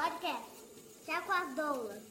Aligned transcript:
Podcast. 0.00 1.04
Chá 1.04 1.20
com 1.20 1.32
as 1.32 1.54
doulas. 1.54 2.02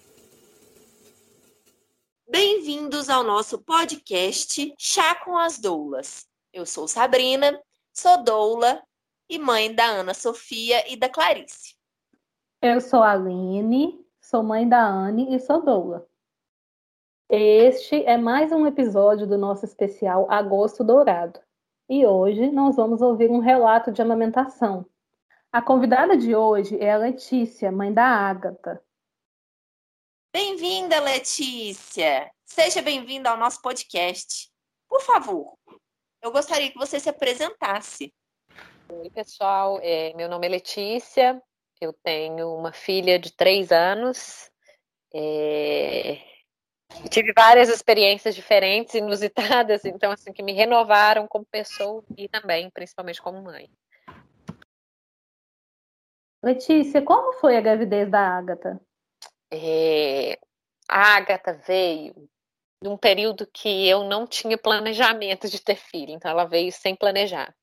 Bem-vindos 2.30 3.10
ao 3.10 3.24
nosso 3.24 3.58
podcast 3.64 4.76
Chá 4.78 5.16
com 5.16 5.36
as 5.36 5.58
Doulas. 5.58 6.28
Eu 6.54 6.68
sou 6.68 6.88
Sabrina, 6.88 7.60
sou 7.92 8.24
doula 8.24 8.84
e 9.28 9.40
mãe 9.40 9.74
da 9.74 9.86
Ana 9.86 10.14
Sofia 10.14 10.88
e 10.88 10.96
da 10.96 11.10
Clarice. 11.10 11.76
Eu 12.62 12.80
sou 12.80 13.02
a 13.02 13.14
Aline, 13.14 14.00
sou 14.22 14.44
mãe 14.44 14.70
da 14.70 14.86
Anne 14.86 15.36
e 15.36 15.40
sou 15.40 15.66
doula. 15.66 16.08
Este 17.28 18.04
é 18.04 18.18
mais 18.18 18.52
um 18.52 18.68
episódio 18.68 19.26
do 19.26 19.36
nosso 19.36 19.66
especial 19.66 20.28
Agosto 20.30 20.84
Dourado. 20.84 21.40
E 21.90 22.06
hoje 22.06 22.52
nós 22.52 22.76
vamos 22.76 23.02
ouvir 23.02 23.32
um 23.32 23.40
relato 23.40 23.92
de 23.92 24.00
amamentação. 24.00 24.86
A 25.52 25.64
convidada 25.64 26.16
de 26.16 26.36
hoje 26.36 26.78
é 26.80 26.92
a 26.92 26.98
Letícia, 26.98 27.72
mãe 27.72 27.92
da 27.92 28.06
Ágata. 28.06 28.80
Bem-vinda, 30.32 31.00
Letícia! 31.00 32.32
Seja 32.46 32.84
bem-vinda 32.84 33.32
ao 33.32 33.38
nosso 33.38 33.60
podcast. 33.60 34.48
Por 34.88 35.02
favor, 35.02 35.58
eu 36.22 36.32
gostaria 36.32 36.72
que 36.72 36.78
você 36.78 37.00
se 37.00 37.10
apresentasse. 37.10 38.14
Oi, 38.90 39.10
pessoal. 39.10 39.80
É, 39.82 40.14
meu 40.14 40.30
nome 40.30 40.46
é 40.46 40.52
Letícia. 40.52 41.42
Eu 41.82 41.94
tenho 41.94 42.54
uma 42.54 42.72
filha 42.72 43.18
de 43.18 43.32
três 43.36 43.72
anos. 43.72 44.52
É, 45.12 46.22
tive 47.10 47.34
várias 47.34 47.70
experiências 47.70 48.36
diferentes, 48.36 48.94
inusitadas, 48.94 49.84
então, 49.84 50.12
assim, 50.12 50.32
que 50.32 50.44
me 50.44 50.54
renovaram 50.54 51.28
como 51.28 51.44
pessoa 51.44 52.04
e 52.16 52.30
também, 52.30 52.70
principalmente, 52.70 53.20
como 53.20 53.42
mãe. 53.42 53.68
Letícia, 56.44 57.02
como 57.02 57.34
foi 57.34 57.58
a 57.58 57.62
gravidez 57.62 58.10
da 58.10 58.38
Ágata? 58.38 58.80
É, 59.52 60.40
a 60.88 61.18
Agatha 61.18 61.54
veio 61.54 62.30
num 62.82 62.98
período 62.98 63.46
que 63.48 63.88
eu 63.88 64.04
não 64.04 64.26
tinha 64.26 64.58
planejamento 64.58 65.50
de 65.50 65.62
ter 65.62 65.76
filho, 65.76 66.12
então 66.12 66.32
ela 66.32 66.46
veio 66.46 66.72
sem 66.72 66.96
planejar. 66.96 67.54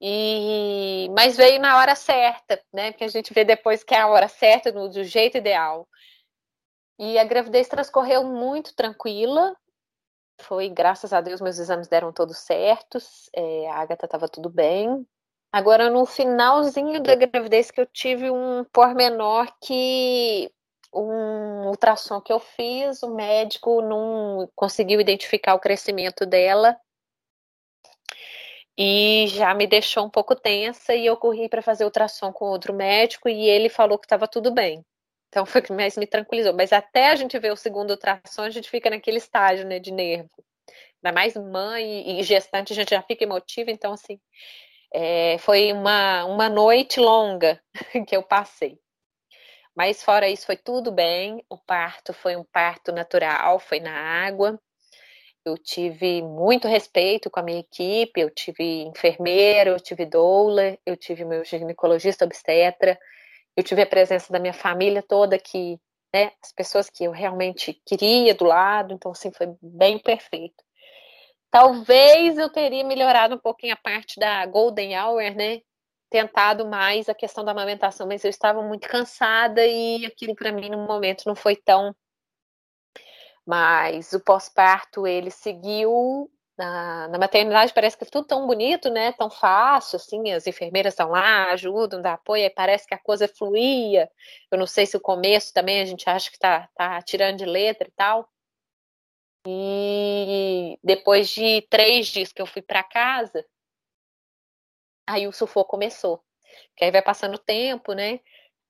E 0.00 1.08
mas 1.14 1.36
veio 1.36 1.58
na 1.58 1.78
hora 1.78 1.94
certa, 1.94 2.62
né? 2.72 2.92
Porque 2.92 3.04
a 3.04 3.08
gente 3.08 3.32
vê 3.32 3.44
depois 3.44 3.82
que 3.82 3.94
é 3.94 4.00
a 4.00 4.08
hora 4.08 4.28
certa, 4.28 4.70
no, 4.70 4.88
do 4.90 5.02
jeito 5.04 5.38
ideal. 5.38 5.88
E 6.98 7.18
a 7.18 7.24
gravidez 7.24 7.68
transcorreu 7.68 8.24
muito 8.24 8.74
tranquila. 8.74 9.56
Foi, 10.42 10.68
graças 10.68 11.12
a 11.14 11.20
Deus, 11.22 11.40
meus 11.40 11.58
exames 11.58 11.88
deram 11.88 12.12
todos 12.12 12.38
certos. 12.38 13.30
É, 13.34 13.70
a 13.70 13.76
Agatha 13.76 14.04
estava 14.04 14.28
tudo 14.28 14.50
bem. 14.50 15.06
Agora, 15.52 15.88
no 15.88 16.04
finalzinho 16.04 17.02
da 17.02 17.14
gravidez, 17.14 17.70
que 17.70 17.80
eu 17.80 17.86
tive 17.86 18.30
um 18.30 18.64
pormenor 18.72 19.46
que 19.62 20.50
um 20.92 21.68
ultrassom 21.68 22.20
que 22.20 22.32
eu 22.32 22.38
fiz, 22.40 23.02
o 23.02 23.14
médico 23.14 23.82
não 23.82 24.50
conseguiu 24.54 25.00
identificar 25.00 25.54
o 25.54 25.60
crescimento 25.60 26.24
dela 26.24 26.76
e 28.78 29.26
já 29.28 29.54
me 29.54 29.66
deixou 29.66 30.04
um 30.04 30.10
pouco 30.10 30.34
tensa 30.34 30.94
e 30.94 31.06
eu 31.06 31.16
corri 31.16 31.48
para 31.48 31.62
fazer 31.62 31.84
ultrassom 31.84 32.32
com 32.32 32.46
outro 32.46 32.74
médico 32.74 33.28
e 33.28 33.48
ele 33.48 33.68
falou 33.68 33.98
que 33.98 34.04
estava 34.04 34.28
tudo 34.28 34.52
bem. 34.52 34.84
Então 35.28 35.46
foi 35.46 35.60
o 35.60 35.64
que 35.64 35.72
mais 35.72 35.96
me 35.96 36.06
tranquilizou. 36.06 36.54
Mas 36.54 36.72
até 36.72 37.10
a 37.10 37.16
gente 37.16 37.38
ver 37.38 37.52
o 37.52 37.56
segundo 37.56 37.90
ultrassom, 37.90 38.42
a 38.42 38.50
gente 38.50 38.68
fica 38.70 38.90
naquele 38.90 39.18
estágio, 39.18 39.66
né, 39.66 39.78
de 39.78 39.90
nervo. 39.90 40.30
Ainda 41.02 41.14
mais 41.14 41.34
mãe 41.36 42.18
e 42.18 42.22
gestante, 42.22 42.72
a 42.72 42.76
gente 42.76 42.90
já 42.90 43.02
fica 43.02 43.24
emotiva, 43.24 43.70
então 43.70 43.92
assim, 43.92 44.18
é, 44.98 45.36
foi 45.36 45.72
uma, 45.74 46.24
uma 46.24 46.48
noite 46.48 46.98
longa 46.98 47.60
que 48.08 48.16
eu 48.16 48.22
passei. 48.22 48.78
Mas 49.76 50.02
fora 50.02 50.26
isso, 50.26 50.46
foi 50.46 50.56
tudo 50.56 50.90
bem. 50.90 51.44
O 51.50 51.58
parto 51.58 52.14
foi 52.14 52.34
um 52.34 52.44
parto 52.44 52.92
natural, 52.92 53.58
foi 53.58 53.78
na 53.78 53.92
água. 53.92 54.58
Eu 55.44 55.58
tive 55.58 56.22
muito 56.22 56.66
respeito 56.66 57.30
com 57.30 57.38
a 57.40 57.42
minha 57.42 57.60
equipe, 57.60 58.18
eu 58.18 58.30
tive 58.30 58.84
enfermeira, 58.84 59.68
eu 59.70 59.78
tive 59.78 60.06
doula, 60.06 60.78
eu 60.86 60.96
tive 60.96 61.26
meu 61.26 61.44
ginecologista 61.44 62.24
obstetra, 62.24 62.98
eu 63.54 63.62
tive 63.62 63.82
a 63.82 63.86
presença 63.86 64.32
da 64.32 64.38
minha 64.40 64.54
família 64.54 65.02
toda 65.02 65.38
que, 65.38 65.78
né, 66.12 66.32
as 66.42 66.52
pessoas 66.52 66.88
que 66.88 67.04
eu 67.04 67.12
realmente 67.12 67.74
queria 67.84 68.34
do 68.34 68.46
lado, 68.46 68.94
então 68.94 69.12
assim 69.12 69.30
foi 69.30 69.54
bem 69.60 69.98
perfeito. 69.98 70.65
Talvez 71.50 72.38
eu 72.38 72.50
teria 72.50 72.84
melhorado 72.84 73.36
um 73.36 73.38
pouquinho 73.38 73.74
a 73.74 73.76
parte 73.76 74.18
da 74.18 74.44
golden 74.46 74.98
hour, 74.98 75.34
né? 75.34 75.60
Tentado 76.10 76.66
mais 76.66 77.08
a 77.08 77.14
questão 77.14 77.44
da 77.44 77.52
amamentação, 77.52 78.06
mas 78.06 78.24
eu 78.24 78.30
estava 78.30 78.62
muito 78.62 78.88
cansada 78.88 79.66
e 79.66 80.06
aquilo 80.06 80.34
para 80.34 80.52
mim 80.52 80.68
no 80.68 80.86
momento 80.86 81.24
não 81.26 81.34
foi 81.34 81.56
tão. 81.56 81.94
Mas 83.46 84.12
o 84.12 84.20
pós-parto 84.20 85.06
ele 85.06 85.30
seguiu 85.30 86.30
na, 86.56 87.08
na, 87.08 87.18
maternidade 87.18 87.72
parece 87.74 87.96
que 87.98 88.04
é 88.04 88.08
tudo 88.10 88.26
tão 88.26 88.46
bonito, 88.46 88.90
né? 88.90 89.12
Tão 89.12 89.30
fácil, 89.30 89.96
assim, 89.96 90.32
as 90.32 90.46
enfermeiras 90.46 90.94
estão 90.94 91.10
lá, 91.10 91.52
ajudam, 91.52 92.00
dão 92.00 92.12
apoio, 92.12 92.44
aí 92.44 92.50
parece 92.50 92.86
que 92.86 92.94
a 92.94 92.98
coisa 92.98 93.28
fluía. 93.28 94.10
Eu 94.50 94.58
não 94.58 94.66
sei 94.66 94.86
se 94.86 94.96
o 94.96 95.00
começo 95.00 95.52
também 95.52 95.80
a 95.80 95.84
gente 95.84 96.08
acha 96.08 96.30
que 96.30 96.38
tá, 96.38 96.68
tá 96.74 97.00
tirando 97.02 97.38
de 97.38 97.44
letra 97.44 97.88
e 97.88 97.92
tal. 97.92 98.28
E 99.46 100.78
depois 100.82 101.28
de 101.28 101.62
três 101.70 102.08
dias 102.08 102.32
que 102.32 102.42
eu 102.42 102.46
fui 102.46 102.62
para 102.62 102.82
casa, 102.82 103.46
aí 105.06 105.26
o 105.28 105.32
sufoco 105.32 105.70
começou. 105.70 106.22
Que 106.76 106.84
aí 106.84 106.90
vai 106.90 107.02
passando 107.02 107.36
o 107.36 107.38
tempo, 107.38 107.92
né? 107.92 108.20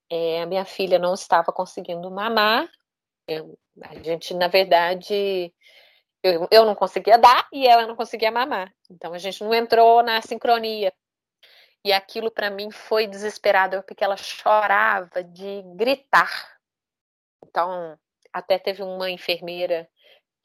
É, 0.09 0.41
a 0.41 0.45
minha 0.45 0.65
filha 0.65 0.99
não 0.99 1.13
estava 1.13 1.51
conseguindo 1.51 2.11
mamar. 2.11 2.69
Eu, 3.27 3.57
a 3.81 3.95
gente, 3.95 4.33
na 4.33 4.47
verdade, 4.47 5.53
eu, 6.23 6.47
eu 6.51 6.65
não 6.65 6.75
conseguia 6.75 7.17
dar 7.17 7.47
e 7.51 7.67
ela 7.67 7.87
não 7.87 7.95
conseguia 7.95 8.31
mamar. 8.31 8.73
Então 8.89 9.13
a 9.13 9.17
gente 9.17 9.43
não 9.43 9.53
entrou 9.53 10.03
na 10.03 10.21
sincronia. 10.21 10.93
E 11.83 11.91
aquilo 11.93 12.29
para 12.29 12.49
mim 12.49 12.69
foi 12.71 13.07
desesperador, 13.07 13.83
porque 13.83 14.03
ela 14.03 14.17
chorava 14.17 15.23
de 15.23 15.63
gritar. 15.75 16.57
Então, 17.43 17.97
até 18.33 18.59
teve 18.59 18.83
uma 18.83 19.09
enfermeira 19.09 19.89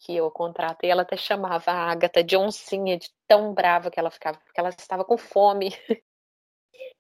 que 0.03 0.17
eu 0.17 0.31
contratei, 0.31 0.91
ela 0.91 1.03
até 1.03 1.17
chamava 1.17 1.71
a 1.71 1.91
Agatha 1.93 2.25
de 2.25 2.37
oncinha, 2.37 2.99
de 2.99 3.09
tão 3.27 3.55
brava 3.55 3.91
que 3.91 4.01
ela 4.01 4.11
ficava, 4.11 4.37
porque 4.39 4.59
ela 4.59 4.71
estava 4.71 5.05
com 5.05 5.17
fome. 5.17 5.71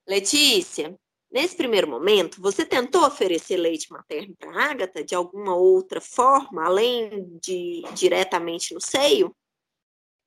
Letícia, 0.06 0.96
nesse 1.30 1.56
primeiro 1.56 1.88
momento, 1.88 2.40
você 2.40 2.64
tentou 2.64 3.04
oferecer 3.04 3.56
leite 3.56 3.90
materno 3.90 4.36
para 4.38 4.50
a 4.50 4.70
Agatha 4.70 5.02
de 5.02 5.16
alguma 5.16 5.56
outra 5.56 6.00
forma, 6.00 6.64
além 6.64 7.38
de 7.42 7.82
diretamente 7.94 8.72
no 8.72 8.80
seio? 8.80 9.34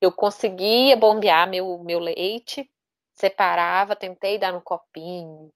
Eu 0.02 0.12
conseguia 0.12 0.98
bombear 0.98 1.50
meu, 1.50 1.80
meu 1.80 2.00
leite, 2.00 2.70
separava, 3.14 3.96
tentei 3.96 4.38
dar 4.38 4.52
no 4.52 4.62
copinho, 4.62 5.50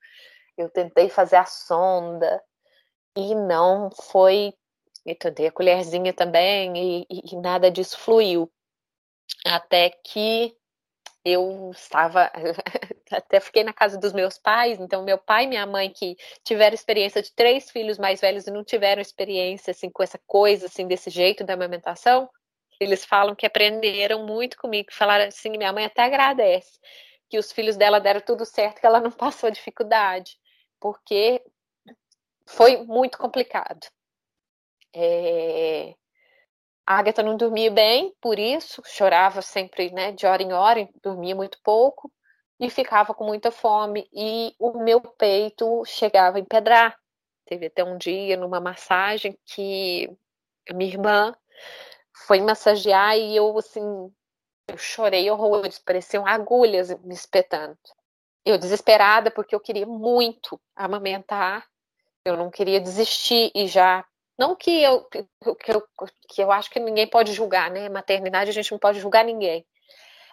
eu 0.57 0.69
tentei 0.69 1.09
fazer 1.09 1.36
a 1.36 1.46
sonda, 1.46 2.41
e 3.13 3.36
não 3.36 3.90
foi 3.91 4.53
e 5.06 5.16
tentei 5.16 5.48
a 5.48 5.52
colherzinha 5.52 6.14
também, 6.14 6.76
e, 6.78 7.08
e, 7.10 7.34
e 7.34 7.36
nada 7.38 7.72
disso 7.72 7.98
fluiu. 7.98 8.52
Até 9.46 9.90
que 9.90 10.56
eu 11.24 11.72
estava, 11.72 12.32
até 13.12 13.40
fiquei 13.40 13.64
na 13.64 13.74
casa 13.74 13.98
dos 13.98 14.14
meus 14.14 14.38
pais, 14.38 14.80
então 14.80 15.04
meu 15.04 15.18
pai 15.18 15.46
e 15.46 15.48
minha 15.48 15.66
mãe 15.66 15.90
que 15.90 16.16
tiveram 16.44 16.74
experiência 16.74 17.22
de 17.22 17.34
três 17.34 17.70
filhos 17.70 17.98
mais 17.98 18.22
velhos 18.22 18.48
e 18.48 18.52
não 18.52 18.64
tiveram 18.64 19.02
experiência 19.02 19.72
assim 19.72 19.90
com 19.90 20.04
essa 20.04 20.20
coisa 20.26 20.68
assim 20.68 20.88
desse 20.88 21.10
jeito 21.10 21.44
da 21.44 21.54
amamentação, 21.54 22.30
eles 22.80 23.04
falam 23.06 23.36
que 23.36 23.46
aprenderam 23.46 24.26
muito 24.26 24.58
comigo, 24.58 24.90
falaram 24.92 25.26
assim, 25.26 25.50
minha 25.50 25.74
mãe 25.74 25.86
até 25.86 26.04
agradece 26.04 26.80
que 27.30 27.38
os 27.38 27.52
filhos 27.52 27.78
dela 27.78 28.00
deram 28.00 28.22
tudo 28.22 28.46
certo, 28.46 28.80
que 28.80 28.86
ela 28.86 29.00
não 29.00 29.12
passou 29.12 29.51
dificuldade, 29.51 30.38
porque 30.80 31.44
foi 32.48 32.78
muito 32.78 33.18
complicado. 33.18 33.88
É... 34.94 35.95
A 36.86 36.97
Agatha 36.97 37.21
não 37.21 37.38
dormia 37.38 37.69
bem, 37.69 38.15
por 38.19 38.39
isso, 38.39 38.81
chorava 38.86 39.44
sempre, 39.44 39.91
né, 39.91 40.12
de 40.12 40.25
hora 40.25 40.41
em 40.41 40.51
hora, 40.51 40.89
dormia 41.03 41.36
muito 41.36 41.59
pouco 41.63 42.12
e 42.59 42.69
ficava 42.69 43.13
com 43.13 43.25
muita 43.25 43.51
fome. 43.51 44.09
E 44.12 44.56
o 44.59 44.83
meu 44.83 45.00
peito 45.00 45.83
chegava 45.86 46.38
a 46.38 46.41
empedrar. 46.41 46.97
Teve 47.45 47.68
até 47.68 47.83
um 47.83 47.97
dia 47.97 48.36
numa 48.38 48.59
massagem 48.59 49.38
que 49.45 50.09
minha 50.74 50.89
irmã 50.89 51.36
foi 52.27 52.41
massagear 52.41 53.18
e 53.18 53.36
eu, 53.36 53.57
assim, 53.57 54.12
eu 54.68 54.77
chorei 54.77 55.30
horrores, 55.31 55.80
pareciam 55.80 56.25
agulhas 56.27 56.89
me 57.03 57.13
espetando. 57.13 57.77
Eu 58.45 58.57
desesperada 58.57 59.31
porque 59.31 59.56
eu 59.56 59.59
queria 59.59 59.86
muito 59.86 60.59
amamentar, 60.75 61.68
eu 62.25 62.36
não 62.38 62.50
queria 62.50 62.80
desistir 62.80 63.51
e 63.56 63.68
já 63.68 64.03
não 64.39 64.56
que 64.56 64.81
eu, 64.81 65.03
que 65.03 65.27
eu, 65.71 65.83
que 66.27 66.41
eu 66.41 66.51
acho 66.51 66.71
que 66.71 66.80
ninguém 66.80 67.07
pode 67.07 67.33
julgar, 67.33 67.69
né? 67.69 67.89
Maternidade 67.89 68.50
a 68.50 68.53
gente 68.53 68.71
não 68.71 68.80
pode 68.80 69.00
julgar 69.00 69.24
ninguém. 69.25 69.65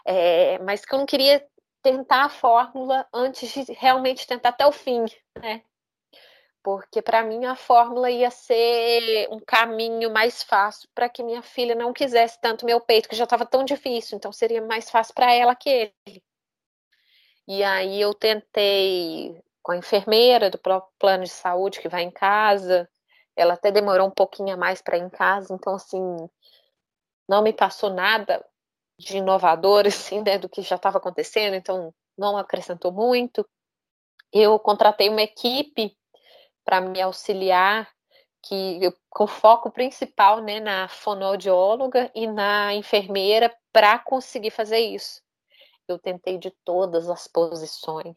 É, 0.05 0.59
mas 0.61 0.85
que 0.85 0.95
eu 0.95 0.99
não 0.99 1.07
queria 1.07 1.45
tentar 1.83 2.25
a 2.25 2.29
fórmula 2.29 3.07
antes 3.13 3.53
de 3.53 3.73
realmente 3.73 4.27
tentar 4.27 4.51
até 4.51 4.67
o 4.67 4.73
fim, 4.73 5.05
né? 5.41 5.63
porque 6.67 7.01
para 7.01 7.23
mim 7.23 7.45
a 7.45 7.55
fórmula 7.55 8.11
ia 8.11 8.29
ser 8.29 9.29
um 9.31 9.39
caminho 9.39 10.11
mais 10.11 10.43
fácil 10.43 10.89
para 10.93 11.09
que 11.09 11.23
minha 11.23 11.41
filha 11.41 11.77
não 11.77 11.93
quisesse 11.93 12.41
tanto 12.41 12.67
meu 12.67 12.81
peito, 12.81 13.09
que 13.09 13.15
já 13.15 13.23
estava 13.23 13.47
tão 13.47 13.65
difícil, 13.65 14.17
então 14.17 14.33
seria 14.33 14.61
mais 14.61 14.91
fácil 14.91 15.15
para 15.15 15.33
ela 15.33 15.55
que 15.55 15.71
ele. 15.71 16.25
E 17.47 17.63
aí 17.63 18.01
eu 18.01 18.13
tentei 18.13 19.41
com 19.63 19.71
a 19.71 19.77
enfermeira 19.77 20.51
do 20.51 20.59
próprio 20.59 20.93
plano 20.99 21.23
de 21.23 21.31
saúde 21.31 21.81
que 21.81 21.89
vai 21.89 22.03
em 22.03 22.11
casa, 22.11 22.91
ela 23.37 23.55
até 23.55 23.71
demorou 23.71 24.09
um 24.09 24.11
pouquinho 24.11 24.55
a 24.55 24.57
mais 24.57 24.81
para 24.81 24.97
ir 24.97 25.03
em 25.03 25.11
casa, 25.11 25.55
então 25.55 25.75
assim, 25.75 26.01
não 27.29 27.43
me 27.43 27.53
passou 27.53 27.91
nada 27.91 28.45
de 28.99 29.19
inovador 29.19 29.87
assim, 29.87 30.23
né, 30.23 30.39
do 30.39 30.49
que 30.49 30.63
já 30.63 30.77
estava 30.77 30.99
acontecendo, 30.99 31.55
então 31.55 31.95
não 32.17 32.37
acrescentou 32.37 32.93
muito. 32.93 33.47
Eu 34.33 34.59
contratei 34.59 35.09
uma 35.09 35.23
equipe 35.23 35.97
para 36.65 36.81
me 36.81 37.01
auxiliar, 37.01 37.89
que 38.43 38.81
com 39.11 39.27
foco 39.27 39.71
principal 39.71 40.41
né, 40.41 40.61
na 40.61 40.89
fonoaudióloga 40.89 42.11
e 42.15 42.27
na 42.27 42.75
enfermeira 42.75 43.55
para 43.73 43.99
conseguir 43.99 44.51
fazer 44.51 44.79
isso. 44.79 45.21
Eu 45.89 45.99
tentei 45.99 46.39
de 46.39 46.51
todas 46.65 47.09
as 47.09 47.29
posições. 47.29 48.17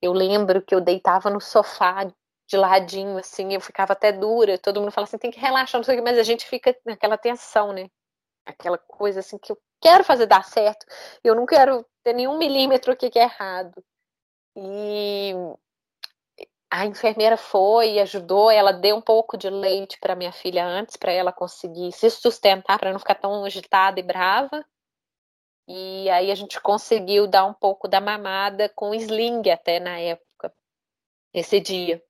Eu 0.00 0.12
lembro 0.12 0.62
que 0.62 0.74
eu 0.74 0.80
deitava 0.80 1.30
no 1.30 1.40
sofá 1.40 2.04
de 2.48 2.56
ladinho, 2.56 3.18
assim, 3.18 3.52
eu 3.52 3.60
ficava 3.60 3.92
até 3.92 4.12
dura. 4.12 4.58
Todo 4.58 4.80
mundo 4.80 4.92
fala 4.92 5.06
assim, 5.06 5.18
tem 5.18 5.30
que 5.30 5.40
relaxar, 5.40 5.78
não 5.78 5.84
sei 5.84 5.94
o 5.94 5.98
que, 5.98 6.04
mas 6.04 6.18
a 6.18 6.22
gente 6.22 6.46
fica 6.46 6.76
naquela 6.84 7.16
tensão, 7.18 7.72
né? 7.72 7.88
Aquela 8.46 8.78
coisa 8.78 9.20
assim 9.20 9.38
que 9.38 9.52
eu 9.52 9.58
quero 9.80 10.04
fazer 10.04 10.26
dar 10.26 10.44
certo, 10.44 10.86
eu 11.22 11.34
não 11.34 11.46
quero 11.46 11.84
ter 12.02 12.14
nenhum 12.14 12.38
milímetro 12.38 12.92
aqui 12.92 13.10
que 13.10 13.18
é 13.18 13.24
errado. 13.24 13.82
E 14.56 15.32
a 16.70 16.86
enfermeira 16.86 17.36
foi 17.36 17.98
ajudou, 18.00 18.50
ela 18.50 18.72
deu 18.72 18.96
um 18.96 19.00
pouco 19.00 19.36
de 19.36 19.48
leite 19.48 19.98
para 20.00 20.16
minha 20.16 20.32
filha 20.32 20.66
antes, 20.66 20.96
para 20.96 21.12
ela 21.12 21.32
conseguir 21.32 21.92
se 21.92 22.10
sustentar, 22.10 22.78
para 22.78 22.92
não 22.92 22.98
ficar 22.98 23.14
tão 23.14 23.44
agitada 23.44 24.00
e 24.00 24.02
brava. 24.02 24.64
E 25.68 26.10
aí 26.10 26.30
a 26.30 26.34
gente 26.34 26.60
conseguiu 26.60 27.26
dar 27.26 27.46
um 27.46 27.54
pouco 27.54 27.88
da 27.88 28.00
mamada 28.00 28.68
com 28.70 28.94
sling 28.94 29.48
até 29.50 29.80
na 29.80 29.98
época, 29.98 30.52
esse 31.32 31.60
dia. 31.60 32.02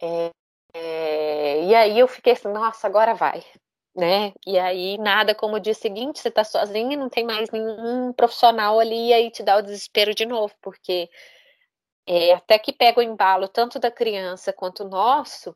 É, 0.00 0.30
é, 0.74 1.64
e 1.64 1.74
aí 1.74 1.98
eu 1.98 2.08
fiquei 2.08 2.32
assim, 2.34 2.48
nossa, 2.48 2.86
agora 2.86 3.14
vai, 3.14 3.44
né? 3.96 4.32
E 4.46 4.58
aí 4.58 4.98
nada 4.98 5.34
como 5.34 5.56
o 5.56 5.60
dia 5.60 5.74
seguinte, 5.74 6.20
você 6.20 6.30
tá 6.30 6.44
sozinha, 6.44 6.96
não 6.96 7.08
tem 7.08 7.24
mais 7.24 7.50
nenhum 7.50 8.12
profissional 8.12 8.78
ali, 8.80 9.08
e 9.08 9.12
aí 9.14 9.30
te 9.30 9.42
dá 9.42 9.56
o 9.58 9.62
desespero 9.62 10.14
de 10.14 10.26
novo, 10.26 10.54
porque 10.62 11.10
é, 12.06 12.32
até 12.34 12.58
que 12.58 12.72
pega 12.72 13.00
o 13.00 13.02
embalo 13.02 13.48
tanto 13.48 13.78
da 13.78 13.90
criança 13.90 14.52
quanto 14.52 14.84
nosso, 14.88 15.54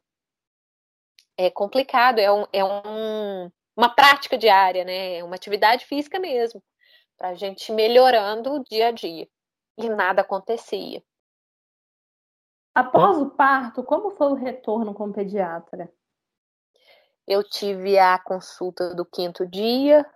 é 1.37 1.51
complicado, 1.51 2.19
é, 2.19 2.31
um, 2.33 2.47
é 2.53 2.65
um, 2.65 3.51
uma 3.77 3.89
prática 3.95 4.37
diária, 4.39 4.85
né? 4.85 5.19
É 5.19 5.25
uma 5.25 5.35
atividade 5.37 5.85
física 5.87 6.19
mesmo, 6.19 6.63
para 7.19 7.31
a 7.31 7.35
gente 7.35 7.73
melhorando 7.73 8.55
o 8.55 8.65
dia 8.65 8.89
a 8.89 8.91
dia. 8.93 9.29
E 9.79 9.89
nada 9.89 10.23
acontecia. 10.23 11.03
Após 12.75 13.19
o 13.19 13.31
parto, 13.31 13.83
como 13.83 14.11
foi 14.11 14.29
o 14.29 14.35
retorno 14.35 14.95
com 14.95 15.05
o 15.05 15.13
pediatra? 15.13 15.93
Eu 17.27 17.43
tive 17.43 17.99
a 17.99 18.19
consulta 18.19 18.95
do 18.95 19.05
quinto 19.05 19.47
dia, 19.47 20.07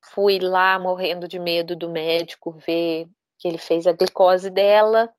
fui 0.00 0.38
lá 0.38 0.78
morrendo 0.78 1.28
de 1.28 1.38
medo 1.38 1.76
do 1.76 1.90
médico 1.90 2.50
ver 2.52 3.08
que 3.38 3.46
ele 3.46 3.58
fez 3.58 3.86
a 3.86 3.92
glicose 3.92 4.50
dela, 4.50 5.12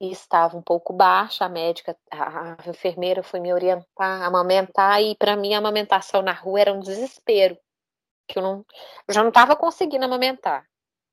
e 0.00 0.12
estava 0.12 0.56
um 0.56 0.62
pouco 0.62 0.92
baixa, 0.92 1.44
a 1.44 1.48
médica, 1.48 1.96
a, 2.10 2.56
enfermeira 2.68 3.22
foi 3.22 3.40
me 3.40 3.52
orientar 3.52 4.22
a 4.22 4.26
amamentar 4.26 5.02
e 5.02 5.16
para 5.16 5.36
mim 5.36 5.54
a 5.54 5.58
amamentação 5.58 6.22
na 6.22 6.32
rua 6.32 6.60
era 6.60 6.72
um 6.72 6.80
desespero, 6.80 7.58
que 8.28 8.38
eu 8.38 8.42
não 8.42 8.64
eu 9.08 9.14
já 9.14 9.22
não 9.22 9.30
estava 9.30 9.56
conseguindo 9.56 10.04
amamentar. 10.04 10.64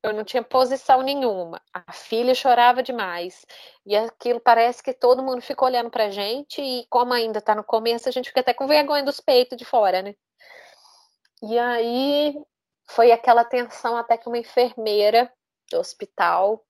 Eu 0.05 0.13
não 0.13 0.23
tinha 0.23 0.43
posição 0.43 1.01
nenhuma. 1.01 1.59
A 1.73 1.91
filha 1.91 2.35
chorava 2.35 2.83
demais. 2.83 3.43
E 3.83 3.95
aquilo 3.95 4.39
parece 4.39 4.83
que 4.83 4.93
todo 4.93 5.23
mundo 5.23 5.41
fica 5.41 5.65
olhando 5.65 5.89
pra 5.89 6.11
gente 6.11 6.61
e 6.61 6.85
como 6.91 7.11
ainda 7.11 7.41
tá 7.41 7.55
no 7.55 7.63
começo, 7.63 8.07
a 8.07 8.11
gente 8.11 8.27
fica 8.29 8.41
até 8.41 8.53
com 8.53 8.67
vergonha 8.67 9.03
dos 9.03 9.19
peitos 9.19 9.57
de 9.57 9.65
fora, 9.65 10.03
né? 10.03 10.15
E 11.41 11.57
aí 11.57 12.39
foi 12.83 13.11
aquela 13.11 13.43
tensão 13.43 13.97
até 13.97 14.15
que 14.15 14.27
uma 14.27 14.37
enfermeira 14.37 15.33
do 15.71 15.79
hospital 15.79 16.63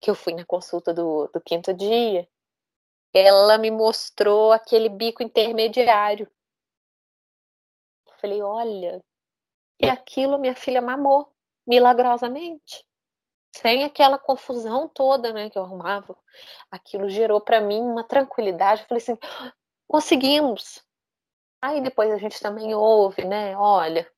que 0.00 0.10
eu 0.10 0.16
fui 0.16 0.34
na 0.34 0.44
consulta 0.44 0.92
do, 0.92 1.28
do 1.28 1.40
quinto 1.40 1.72
dia, 1.72 2.28
ela 3.14 3.56
me 3.56 3.70
mostrou 3.70 4.52
aquele 4.52 4.88
bico 4.88 5.22
intermediário. 5.22 6.28
Eu 8.04 8.14
falei, 8.20 8.42
olha, 8.42 9.00
e 9.80 9.88
aquilo 9.88 10.38
minha 10.38 10.56
filha 10.56 10.82
mamou 10.82 11.32
milagrosamente. 11.68 12.84
Sem 13.54 13.84
aquela 13.84 14.18
confusão 14.18 14.88
toda, 14.88 15.32
né, 15.32 15.50
que 15.50 15.58
eu 15.58 15.62
arrumava. 15.62 16.16
Aquilo 16.70 17.08
gerou 17.08 17.40
para 17.40 17.60
mim 17.60 17.80
uma 17.80 18.04
tranquilidade. 18.04 18.82
Eu 18.82 18.88
falei 18.88 19.02
assim, 19.02 19.18
conseguimos. 19.86 20.82
Aí 21.60 21.80
depois 21.80 22.10
a 22.12 22.18
gente 22.18 22.40
também 22.40 22.74
ouve, 22.74 23.24
né, 23.24 23.56
olha, 23.56 24.08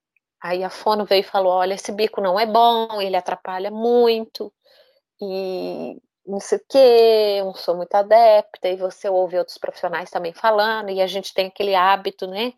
aí 0.43 0.62
a 0.62 0.69
fono 0.69 1.06
veio 1.06 1.20
e 1.20 1.23
falou, 1.23 1.52
olha, 1.52 1.73
esse 1.75 1.91
bico 1.91 2.20
não 2.20 2.38
é 2.38 2.44
bom, 2.44 3.00
ele 3.00 3.17
atrapalha 3.17 3.70
muito 3.70 4.52
e 5.19 5.97
não 6.26 6.38
sei 6.38 6.58
o 6.58 6.64
quê, 6.69 7.43
não 7.43 7.55
sou 7.55 7.76
muito 7.76 7.94
adepta, 7.94 8.69
e 8.69 8.76
você 8.76 9.08
ouve 9.08 9.38
outros 9.38 9.56
profissionais 9.56 10.11
também 10.11 10.35
falando, 10.35 10.91
e 10.91 11.00
a 11.00 11.06
gente 11.06 11.32
tem 11.32 11.47
aquele 11.47 11.75
hábito, 11.75 12.26
né, 12.26 12.52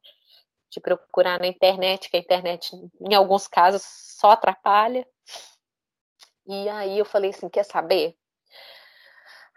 de 0.72 0.80
procurar 0.80 1.38
na 1.38 1.46
internet, 1.46 2.10
que 2.10 2.16
a 2.16 2.20
internet, 2.20 2.74
em 3.00 3.14
alguns 3.14 3.46
casos, 3.46 3.82
só 3.82 4.30
atrapalha. 4.30 5.06
E 6.46 6.68
aí 6.70 6.98
eu 6.98 7.04
falei 7.04 7.30
assim, 7.30 7.48
quer 7.48 7.64
saber? 7.64 8.16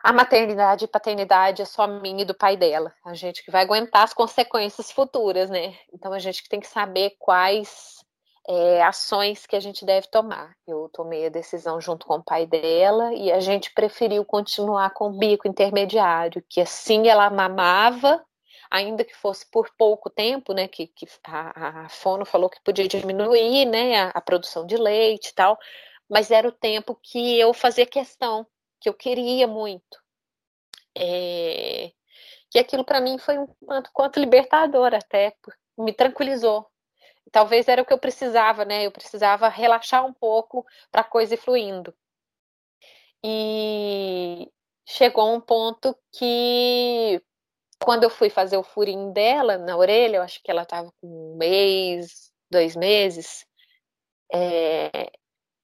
A 0.03 0.13
maternidade 0.13 0.85
e 0.85 0.88
paternidade 0.88 1.62
é 1.62 1.65
só 1.65 1.88
minha 1.88 2.21
e 2.21 2.25
do 2.25 2.35
pai 2.35 2.56
dela. 2.56 2.94
A 3.03 3.15
gente 3.15 3.44
que 3.44 3.50
vai 3.50 3.63
aguentar 3.63 4.03
as 4.03 4.13
consequências 4.13 4.91
futuras, 4.91 5.50
né? 5.50 5.75
Então 5.91 6.13
a 6.13 6.19
gente 6.19 6.44
que 6.44 6.50
tem 6.50 6.59
que 6.59 6.67
saber 6.67 7.15
quais 7.17 8.06
é, 8.47 8.83
ações 8.83 9.47
que 9.47 9.56
a 9.56 9.59
gente 9.59 9.83
deve 9.83 10.07
tomar. 10.07 10.56
Eu 10.67 10.89
tomei 10.94 11.25
a 11.25 11.29
decisão 11.29 11.81
junto 11.81 12.06
com 12.06 12.17
o 12.17 12.23
pai 12.23 12.45
dela 12.45 13.13
e 13.13 13.31
a 13.31 13.39
gente 13.39 13.73
preferiu 13.73 14.23
continuar 14.23 14.91
com 14.91 15.07
o 15.07 15.17
bico 15.17 15.48
intermediário, 15.48 16.43
que 16.48 16.62
assim 16.62 17.07
ela 17.07 17.29
mamava, 17.29 18.24
ainda 18.75 19.03
que 19.05 19.15
fosse 19.15 19.50
por 19.50 19.70
pouco 19.77 20.10
tempo, 20.10 20.53
né? 20.53 20.67
Que, 20.67 20.88
que 20.88 21.08
a, 21.24 21.86
a 21.86 21.89
Fono 21.89 22.25
falou 22.25 22.50
que 22.50 22.62
podia 22.62 22.88
diminuir, 22.88 23.65
né? 23.65 23.96
A, 23.96 24.10
a 24.10 24.22
produção 24.22 24.65
de 24.65 24.77
leite 24.77 25.29
e 25.29 25.34
tal, 25.34 25.58
mas 26.10 26.32
era 26.32 26.48
o 26.48 26.51
tempo 26.51 27.00
que 27.01 27.39
eu 27.39 27.53
fazia 27.53 27.86
questão, 27.86 28.46
que 28.79 28.89
eu 28.89 28.94
queria 28.94 29.48
muito. 29.48 30.03
É, 30.98 31.91
que 32.50 32.60
aquilo 32.60 32.86
para 32.86 33.01
mim 33.01 33.17
foi 33.17 33.38
um 33.38 33.48
tanto 33.67 33.89
quanto 33.94 34.20
libertador 34.20 34.94
até, 34.94 35.36
me 35.77 35.94
tranquilizou, 35.94 36.65
talvez 37.32 37.67
era 37.67 37.82
o 37.82 37.86
que 37.86 37.94
eu 37.94 37.98
precisava, 38.00 38.65
né? 38.65 38.86
Eu 38.86 38.91
precisava 38.91 39.50
relaxar 39.50 40.05
um 40.05 40.13
pouco 40.13 40.65
para 40.91 41.01
a 41.01 41.03
coisa 41.03 41.34
ir 41.34 41.38
fluindo. 41.38 41.94
E 43.24 44.51
chegou 44.86 45.34
um 45.34 45.41
ponto 45.41 45.98
que 46.12 47.22
quando 47.79 48.03
eu 48.03 48.10
fui 48.10 48.29
fazer 48.29 48.58
o 48.58 48.63
furinho 48.63 49.12
dela 49.12 49.58
na 49.58 49.77
orelha, 49.77 50.17
eu 50.17 50.22
acho 50.24 50.41
que 50.44 50.51
ela 50.51 50.63
estava 50.63 50.91
com 51.01 51.08
um 51.34 51.38
mês, 51.38 52.32
dois 52.50 52.75
meses, 52.75 53.46
é, 54.34 55.12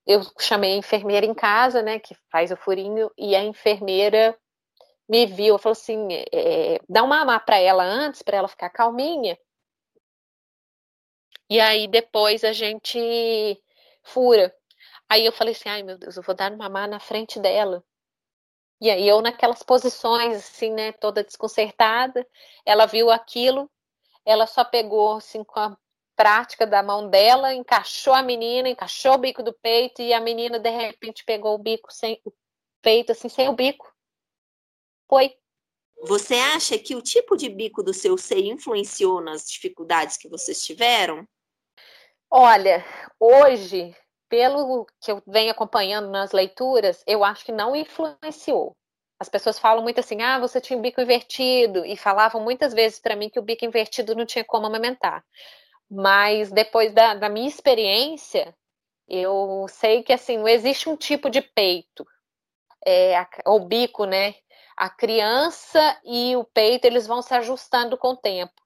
eu 0.05 0.21
chamei 0.39 0.73
a 0.73 0.77
enfermeira 0.77 1.25
em 1.25 1.33
casa, 1.33 1.81
né, 1.81 1.99
que 1.99 2.15
faz 2.31 2.51
o 2.51 2.57
furinho, 2.57 3.11
e 3.17 3.35
a 3.35 3.43
enfermeira 3.43 4.37
me 5.09 5.25
viu, 5.25 5.57
falou 5.57 5.73
assim, 5.73 6.07
é, 6.33 6.79
dá 6.89 7.03
uma 7.03 7.19
mamar 7.19 7.45
para 7.45 7.59
ela 7.59 7.83
antes, 7.83 8.21
para 8.21 8.37
ela 8.37 8.47
ficar 8.47 8.69
calminha, 8.69 9.37
e 11.51 11.59
aí 11.59 11.85
depois 11.85 12.45
a 12.45 12.53
gente 12.53 12.97
fura. 14.03 14.55
Aí 15.09 15.25
eu 15.25 15.33
falei 15.33 15.53
assim, 15.53 15.67
ai 15.67 15.83
meu 15.83 15.97
Deus, 15.97 16.15
eu 16.15 16.23
vou 16.23 16.33
dar 16.33 16.49
uma 16.51 16.69
má 16.69 16.87
na 16.87 16.99
frente 16.99 17.41
dela. 17.41 17.83
E 18.81 18.89
aí 18.89 19.07
eu 19.07 19.21
naquelas 19.21 19.61
posições, 19.61 20.37
assim, 20.37 20.71
né, 20.71 20.91
toda 20.93 21.23
desconcertada, 21.23 22.27
ela 22.65 22.87
viu 22.87 23.11
aquilo, 23.11 23.69
ela 24.25 24.47
só 24.47 24.63
pegou, 24.65 25.17
assim, 25.17 25.43
com 25.43 25.59
a 25.59 25.77
prática 26.15 26.65
da 26.65 26.81
mão 26.81 27.07
dela, 27.07 27.53
encaixou 27.53 28.13
a 28.13 28.23
menina, 28.23 28.69
encaixou 28.69 29.13
o 29.13 29.17
bico 29.19 29.43
do 29.43 29.53
peito, 29.53 30.01
e 30.01 30.11
a 30.13 30.19
menina, 30.19 30.59
de 30.59 30.69
repente, 30.69 31.23
pegou 31.23 31.53
o 31.53 31.59
bico 31.59 31.93
sem 31.93 32.19
o 32.25 32.33
peito, 32.81 33.11
assim, 33.11 33.29
sem 33.29 33.47
o 33.47 33.53
bico. 33.53 33.91
Foi. 35.07 35.31
Você 36.03 36.33
acha 36.33 36.79
que 36.79 36.95
o 36.95 37.01
tipo 37.03 37.37
de 37.37 37.49
bico 37.49 37.83
do 37.83 37.93
seu 37.93 38.17
seio 38.17 38.51
influenciou 38.51 39.21
nas 39.21 39.47
dificuldades 39.47 40.17
que 40.17 40.27
vocês 40.27 40.63
tiveram? 40.63 41.27
Olha, 42.29 42.83
hoje, 43.19 43.95
pelo 44.31 44.87
que 45.01 45.11
eu 45.11 45.21
venho 45.27 45.51
acompanhando 45.51 46.09
nas 46.09 46.31
leituras, 46.31 47.03
eu 47.05 47.21
acho 47.21 47.43
que 47.43 47.51
não 47.51 47.75
influenciou. 47.75 48.73
as 49.19 49.27
pessoas 49.29 49.59
falam 49.59 49.83
muito 49.83 49.99
assim, 49.99 50.21
ah, 50.21 50.39
você 50.39 50.61
tinha 50.61 50.79
o 50.79 50.81
bico 50.81 51.01
invertido, 51.01 51.85
e 51.85 51.97
falavam 51.97 52.41
muitas 52.41 52.73
vezes 52.73 52.99
para 52.99 53.15
mim 53.15 53.29
que 53.29 53.39
o 53.39 53.43
bico 53.43 53.65
invertido 53.65 54.15
não 54.15 54.25
tinha 54.25 54.45
como 54.45 54.65
amamentar. 54.65 55.23
Mas 55.89 56.51
depois 56.51 56.93
da, 56.93 57.13
da 57.13 57.29
minha 57.29 57.47
experiência, 57.47 58.55
eu 59.07 59.65
sei 59.69 60.01
que 60.01 60.13
assim, 60.13 60.37
não 60.37 60.47
existe 60.47 60.87
um 60.89 60.95
tipo 60.95 61.29
de 61.29 61.41
peito, 61.41 62.07
é, 62.87 63.13
o 63.45 63.59
bico, 63.59 64.05
né? 64.05 64.35
A 64.77 64.89
criança 64.89 65.99
e 66.05 66.35
o 66.37 66.45
peito, 66.45 66.85
eles 66.85 67.05
vão 67.05 67.21
se 67.21 67.33
ajustando 67.33 67.97
com 67.97 68.11
o 68.11 68.17
tempo. 68.17 68.60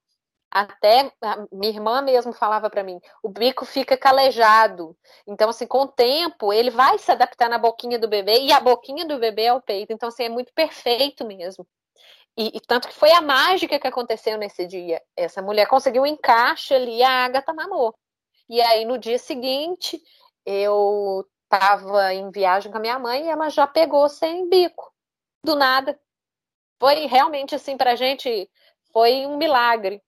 Até 0.55 1.11
minha 1.51 1.69
irmã 1.69 2.01
mesmo 2.01 2.31
falava 2.31 2.69
para 2.69 2.81
mim, 2.81 2.97
o 3.21 3.27
bico 3.27 3.65
fica 3.65 3.97
calejado. 3.97 4.97
Então, 5.27 5.49
assim, 5.49 5.67
com 5.67 5.79
o 5.79 5.87
tempo, 5.87 6.53
ele 6.53 6.69
vai 6.69 6.97
se 6.97 7.11
adaptar 7.11 7.49
na 7.49 7.57
boquinha 7.57 7.99
do 7.99 8.07
bebê 8.07 8.39
e 8.39 8.53
a 8.53 8.61
boquinha 8.61 9.05
do 9.05 9.19
bebê 9.19 9.43
é 9.47 9.53
o 9.53 9.59
peito. 9.61 9.91
Então, 9.91 10.07
assim, 10.07 10.23
é 10.23 10.29
muito 10.29 10.53
perfeito 10.53 11.25
mesmo. 11.25 11.67
E, 12.37 12.55
e, 12.55 12.61
tanto 12.61 12.87
que 12.87 12.93
foi 12.93 13.11
a 13.11 13.19
mágica 13.19 13.77
que 13.77 13.87
aconteceu 13.87 14.37
nesse 14.37 14.65
dia. 14.65 15.01
Essa 15.13 15.41
mulher 15.41 15.67
conseguiu 15.67 16.03
um 16.03 16.05
encaixe 16.05 16.73
ali, 16.73 17.03
a 17.03 17.25
Agatha 17.25 17.53
mamou. 17.53 17.93
E 18.47 18.61
aí, 18.61 18.85
no 18.85 18.97
dia 18.97 19.19
seguinte, 19.19 20.01
eu 20.45 21.27
estava 21.43 22.13
em 22.13 22.31
viagem 22.31 22.71
com 22.71 22.77
a 22.77 22.81
minha 22.81 22.97
mãe 22.97 23.25
e 23.25 23.29
ela 23.29 23.49
já 23.49 23.67
pegou 23.67 24.07
sem 24.07 24.47
bico, 24.47 24.89
do 25.43 25.53
nada. 25.53 25.99
Foi 26.79 27.07
realmente 27.07 27.55
assim 27.55 27.75
para 27.75 27.91
a 27.91 27.95
gente, 27.95 28.49
foi 28.93 29.25
um 29.25 29.35
milagre. 29.35 30.01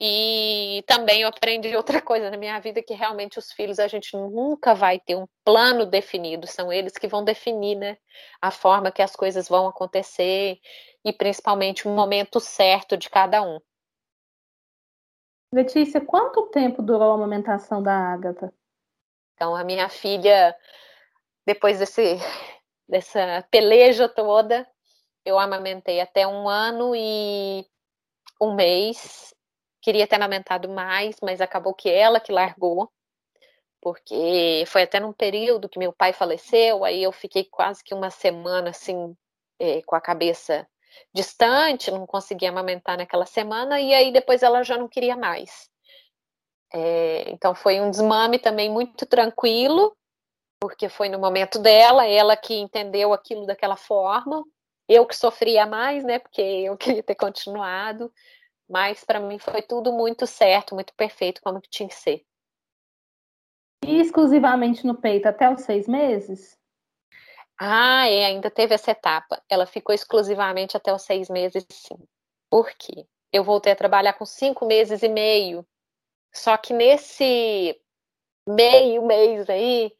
E 0.00 0.82
também 0.86 1.22
eu 1.22 1.28
aprendi 1.28 1.74
outra 1.76 2.02
coisa 2.02 2.30
na 2.30 2.36
minha 2.36 2.58
vida 2.58 2.82
que 2.82 2.94
realmente 2.94 3.38
os 3.38 3.52
filhos 3.52 3.78
a 3.78 3.86
gente 3.86 4.16
nunca 4.16 4.74
vai 4.74 4.98
ter 4.98 5.14
um 5.14 5.26
plano 5.44 5.86
definido, 5.86 6.46
são 6.46 6.72
eles 6.72 6.94
que 6.98 7.06
vão 7.06 7.24
definir, 7.24 7.76
né, 7.76 7.96
a 8.42 8.50
forma 8.50 8.90
que 8.90 9.02
as 9.02 9.14
coisas 9.14 9.48
vão 9.48 9.68
acontecer 9.68 10.58
e 11.04 11.12
principalmente 11.12 11.86
o 11.86 11.92
momento 11.92 12.40
certo 12.40 12.96
de 12.96 13.08
cada 13.08 13.42
um. 13.42 13.60
Letícia, 15.52 16.00
quanto 16.00 16.48
tempo 16.48 16.82
durou 16.82 17.12
a 17.12 17.14
amamentação 17.14 17.80
da 17.80 17.94
Ágata? 17.94 18.52
Então, 19.34 19.54
a 19.54 19.62
minha 19.62 19.88
filha, 19.88 20.56
depois 21.46 21.78
desse, 21.78 22.18
dessa 22.88 23.46
peleja 23.50 24.08
toda, 24.08 24.68
eu 25.24 25.38
amamentei 25.38 26.00
até 26.00 26.26
um 26.26 26.48
ano 26.48 26.94
e 26.96 27.64
um 28.40 28.54
mês. 28.54 29.33
Queria 29.84 30.06
ter 30.06 30.14
amamentado 30.14 30.66
mais, 30.66 31.16
mas 31.20 31.42
acabou 31.42 31.74
que 31.74 31.90
ela 31.90 32.18
que 32.18 32.32
largou, 32.32 32.90
porque 33.82 34.64
foi 34.66 34.84
até 34.84 34.98
num 34.98 35.12
período 35.12 35.68
que 35.68 35.78
meu 35.78 35.92
pai 35.92 36.10
faleceu, 36.14 36.86
aí 36.86 37.02
eu 37.02 37.12
fiquei 37.12 37.44
quase 37.44 37.84
que 37.84 37.92
uma 37.92 38.08
semana 38.08 38.70
assim, 38.70 39.14
é, 39.58 39.82
com 39.82 39.94
a 39.94 40.00
cabeça 40.00 40.66
distante, 41.12 41.90
não 41.90 42.06
conseguia 42.06 42.48
amamentar 42.48 42.96
naquela 42.96 43.26
semana, 43.26 43.78
e 43.78 43.92
aí 43.92 44.10
depois 44.10 44.42
ela 44.42 44.62
já 44.62 44.78
não 44.78 44.88
queria 44.88 45.18
mais. 45.18 45.68
É, 46.72 47.28
então 47.30 47.54
foi 47.54 47.78
um 47.78 47.90
desmame 47.90 48.38
também 48.38 48.70
muito 48.70 49.04
tranquilo, 49.04 49.94
porque 50.58 50.88
foi 50.88 51.10
no 51.10 51.18
momento 51.18 51.58
dela, 51.58 52.06
ela 52.06 52.38
que 52.38 52.54
entendeu 52.54 53.12
aquilo 53.12 53.44
daquela 53.44 53.76
forma. 53.76 54.42
Eu 54.88 55.04
que 55.04 55.14
sofria 55.14 55.66
mais, 55.66 56.02
né? 56.04 56.18
Porque 56.20 56.40
eu 56.40 56.74
queria 56.78 57.02
ter 57.02 57.16
continuado, 57.16 58.10
mas 58.68 59.04
para 59.04 59.20
mim 59.20 59.38
foi 59.38 59.62
tudo 59.62 59.92
muito 59.92 60.26
certo, 60.26 60.74
muito 60.74 60.94
perfeito, 60.94 61.40
como 61.42 61.60
que 61.60 61.68
tinha 61.68 61.88
que 61.88 61.94
ser. 61.94 62.24
E 63.84 64.00
exclusivamente 64.00 64.86
no 64.86 64.94
peito 64.94 65.26
até 65.26 65.50
os 65.52 65.60
seis 65.62 65.86
meses? 65.86 66.58
Ah, 67.58 68.08
é, 68.08 68.24
ainda 68.24 68.50
teve 68.50 68.74
essa 68.74 68.90
etapa. 68.90 69.42
Ela 69.48 69.66
ficou 69.66 69.94
exclusivamente 69.94 70.76
até 70.76 70.92
os 70.92 71.02
seis 71.02 71.28
meses, 71.28 71.64
sim. 71.70 71.98
Por 72.50 72.72
quê? 72.72 73.06
Eu 73.32 73.44
voltei 73.44 73.72
a 73.72 73.76
trabalhar 73.76 74.14
com 74.14 74.24
cinco 74.24 74.66
meses 74.66 75.02
e 75.02 75.08
meio 75.08 75.66
só 76.34 76.56
que 76.56 76.74
nesse 76.74 77.80
meio 78.46 79.06
mês 79.06 79.48
aí, 79.48 79.92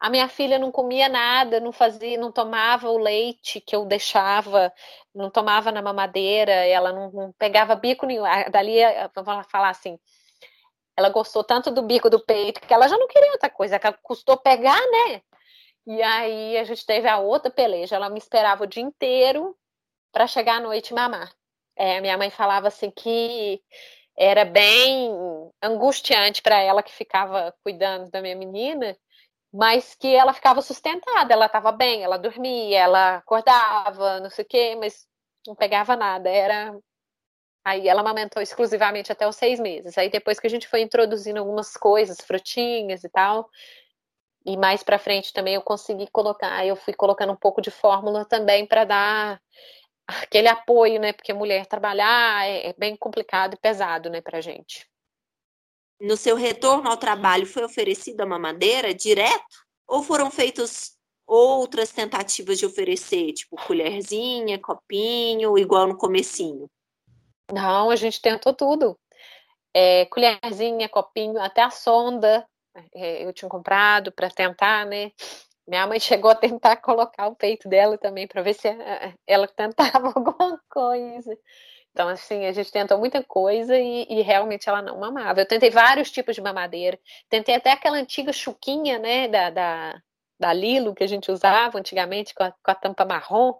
a 0.00 0.10
minha 0.10 0.28
filha 0.28 0.58
não 0.58 0.70
comia 0.70 1.08
nada, 1.08 1.60
não 1.60 1.72
fazia, 1.72 2.18
não 2.18 2.30
tomava 2.30 2.88
o 2.88 2.98
leite 2.98 3.60
que 3.60 3.74
eu 3.74 3.84
deixava, 3.84 4.72
não 5.14 5.30
tomava 5.30 5.72
na 5.72 5.82
mamadeira, 5.82 6.52
ela 6.52 6.92
não, 6.92 7.10
não 7.10 7.32
pegava 7.32 7.74
bico 7.74 8.06
nenhum. 8.06 8.24
Dali, 8.50 8.76
vamos 9.14 9.46
falar 9.50 9.70
assim, 9.70 9.98
ela 10.96 11.10
gostou 11.10 11.44
tanto 11.44 11.70
do 11.70 11.82
bico 11.82 12.10
do 12.10 12.18
peito 12.24 12.60
que 12.60 12.74
ela 12.74 12.88
já 12.88 12.98
não 12.98 13.06
queria 13.08 13.32
outra 13.32 13.50
coisa, 13.50 13.78
que 13.78 13.92
custou 14.02 14.36
pegar, 14.36 14.80
né? 14.80 15.22
E 15.86 16.02
aí 16.02 16.58
a 16.58 16.64
gente 16.64 16.84
teve 16.84 17.08
a 17.08 17.18
outra 17.18 17.50
peleja. 17.50 17.96
Ela 17.96 18.10
me 18.10 18.18
esperava 18.18 18.64
o 18.64 18.66
dia 18.66 18.82
inteiro 18.82 19.56
para 20.12 20.26
chegar 20.26 20.56
à 20.56 20.60
noite 20.60 20.92
mamar. 20.92 21.32
É, 21.76 22.00
minha 22.00 22.18
mãe 22.18 22.30
falava 22.30 22.68
assim 22.68 22.90
que 22.90 23.62
era 24.16 24.44
bem 24.44 25.10
angustiante 25.62 26.42
para 26.42 26.60
ela 26.60 26.82
que 26.82 26.92
ficava 26.92 27.54
cuidando 27.62 28.10
da 28.10 28.20
minha 28.20 28.34
menina, 28.34 28.98
mas 29.52 29.94
que 29.94 30.14
ela 30.14 30.32
ficava 30.34 30.62
sustentada, 30.62 31.32
ela 31.32 31.46
estava 31.46 31.72
bem, 31.72 32.02
ela 32.02 32.18
dormia, 32.18 32.78
ela 32.80 33.16
acordava, 33.16 34.20
não 34.20 34.30
sei 34.30 34.44
o 34.44 34.48
quê, 34.48 34.76
mas 34.76 35.06
não 35.46 35.54
pegava 35.54 35.96
nada, 35.96 36.28
era 36.30 36.74
Aí 37.64 37.86
ela 37.86 38.00
amamentou 38.00 38.42
exclusivamente 38.42 39.12
até 39.12 39.28
os 39.28 39.36
seis 39.36 39.60
meses. 39.60 39.98
Aí 39.98 40.08
depois 40.08 40.40
que 40.40 40.46
a 40.46 40.50
gente 40.50 40.66
foi 40.66 40.80
introduzindo 40.80 41.38
algumas 41.38 41.76
coisas, 41.76 42.18
frutinhas 42.20 43.04
e 43.04 43.08
tal, 43.10 43.48
e 44.46 44.56
mais 44.56 44.82
para 44.82 44.98
frente 44.98 45.32
também 45.32 45.54
eu 45.54 45.62
consegui 45.62 46.06
colocar, 46.08 46.64
eu 46.66 46.76
fui 46.76 46.94
colocando 46.94 47.32
um 47.32 47.36
pouco 47.36 47.60
de 47.60 47.70
fórmula 47.70 48.24
também 48.24 48.66
para 48.66 48.84
dar 48.84 49.42
aquele 50.06 50.48
apoio, 50.48 51.00
né? 51.00 51.12
Porque 51.12 51.32
mulher 51.34 51.66
trabalhar 51.66 52.46
é, 52.48 52.68
é 52.70 52.74
bem 52.74 52.96
complicado 52.96 53.54
e 53.54 53.58
pesado, 53.58 54.10
né, 54.10 54.20
pra 54.22 54.40
gente. 54.40 54.88
No 56.00 56.16
seu 56.16 56.36
retorno 56.36 56.88
ao 56.88 56.96
trabalho, 56.96 57.46
foi 57.46 57.64
oferecida 57.64 58.24
uma 58.24 58.38
mamadeira 58.38 58.94
direto? 58.94 59.44
Ou 59.86 60.02
foram 60.02 60.30
feitas 60.30 60.96
outras 61.26 61.90
tentativas 61.90 62.58
de 62.58 62.66
oferecer, 62.66 63.32
tipo 63.32 63.56
colherzinha, 63.66 64.58
copinho, 64.58 65.58
igual 65.58 65.86
no 65.86 65.96
comecinho? 65.96 66.70
Não, 67.52 67.90
a 67.90 67.96
gente 67.96 68.20
tentou 68.20 68.54
tudo. 68.54 68.98
É, 69.74 70.06
colherzinha, 70.06 70.88
copinho, 70.88 71.40
até 71.40 71.62
a 71.62 71.70
sonda 71.70 72.46
é, 72.94 73.24
eu 73.24 73.32
tinha 73.32 73.48
comprado 73.48 74.12
para 74.12 74.30
tentar, 74.30 74.86
né? 74.86 75.12
Minha 75.66 75.86
mãe 75.86 76.00
chegou 76.00 76.30
a 76.30 76.34
tentar 76.34 76.76
colocar 76.76 77.28
o 77.28 77.36
peito 77.36 77.68
dela 77.68 77.98
também 77.98 78.26
para 78.26 78.42
ver 78.42 78.54
se 78.54 78.68
eh, 78.68 79.14
ela 79.26 79.46
tentava 79.46 80.08
alguma 80.14 80.60
coisa. 80.70 81.36
Então, 81.98 82.08
assim, 82.08 82.46
a 82.46 82.52
gente 82.52 82.70
tentou 82.70 82.96
muita 82.96 83.24
coisa 83.24 83.76
e, 83.76 84.06
e, 84.08 84.22
realmente 84.22 84.68
ela 84.68 84.80
não 84.80 85.00
mamava. 85.00 85.40
Eu 85.40 85.46
tentei 85.46 85.68
vários 85.68 86.12
tipos 86.12 86.36
de 86.36 86.40
mamadeira. 86.40 86.96
Tentei 87.28 87.56
até 87.56 87.72
aquela 87.72 87.96
antiga 87.96 88.32
chuquinha, 88.32 89.00
né, 89.00 89.26
da, 89.26 89.50
da, 89.50 90.02
da 90.38 90.52
Lilo 90.52 90.94
que 90.94 91.02
a 91.02 91.08
gente 91.08 91.28
usava 91.28 91.76
antigamente 91.76 92.32
com 92.36 92.44
a, 92.44 92.52
com 92.52 92.70
a 92.70 92.74
tampa 92.76 93.04
marrom. 93.04 93.52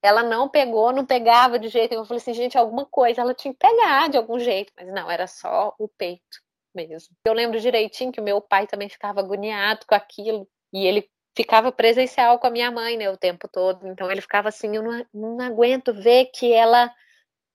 Ela 0.00 0.22
não 0.22 0.48
pegou, 0.48 0.92
não 0.92 1.04
pegava 1.04 1.58
de 1.58 1.66
jeito 1.66 1.90
nenhum. 1.90 2.02
Eu 2.02 2.06
falei 2.06 2.20
assim, 2.20 2.32
gente, 2.32 2.56
alguma 2.56 2.86
coisa 2.86 3.22
ela 3.22 3.34
tinha 3.34 3.52
que 3.52 3.58
pegar 3.58 4.08
de 4.08 4.16
algum 4.16 4.38
jeito. 4.38 4.72
Mas 4.76 4.86
não, 4.94 5.10
era 5.10 5.26
só 5.26 5.74
o 5.80 5.88
peito 5.88 6.38
mesmo. 6.72 7.12
Eu 7.24 7.32
lembro 7.32 7.58
direitinho 7.58 8.12
que 8.12 8.20
o 8.20 8.24
meu 8.24 8.40
pai 8.40 8.68
também 8.68 8.88
ficava 8.88 9.18
agoniado 9.18 9.84
com 9.84 9.96
aquilo. 9.96 10.48
E 10.72 10.86
ele 10.86 11.10
ficava 11.36 11.72
presencial 11.72 12.38
com 12.38 12.46
a 12.46 12.50
minha 12.50 12.70
mãe, 12.70 12.96
né, 12.96 13.10
o 13.10 13.16
tempo 13.16 13.48
todo. 13.48 13.88
Então 13.88 14.08
ele 14.08 14.20
ficava 14.20 14.48
assim, 14.48 14.76
eu 14.76 14.82
não, 14.84 15.04
não 15.12 15.40
aguento 15.44 15.92
ver 15.92 16.26
que 16.26 16.52
ela 16.52 16.88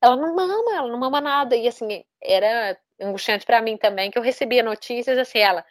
ela 0.01 0.16
não 0.16 0.36
mama, 0.36 0.75
ela 0.75 0.88
não 0.88 1.00
mama 1.00 1.22
nada. 1.22 1.56
E 1.56 1.68
assim, 1.68 2.04
era 2.22 2.77
angustiante 3.01 3.46
para 3.46 3.62
mim 3.62 3.77
também 3.77 4.12
que 4.12 4.18
eu 4.18 4.24
recebia 4.24 4.63
notícias 4.63 5.18
assim, 5.18 5.39
ela 5.39 5.63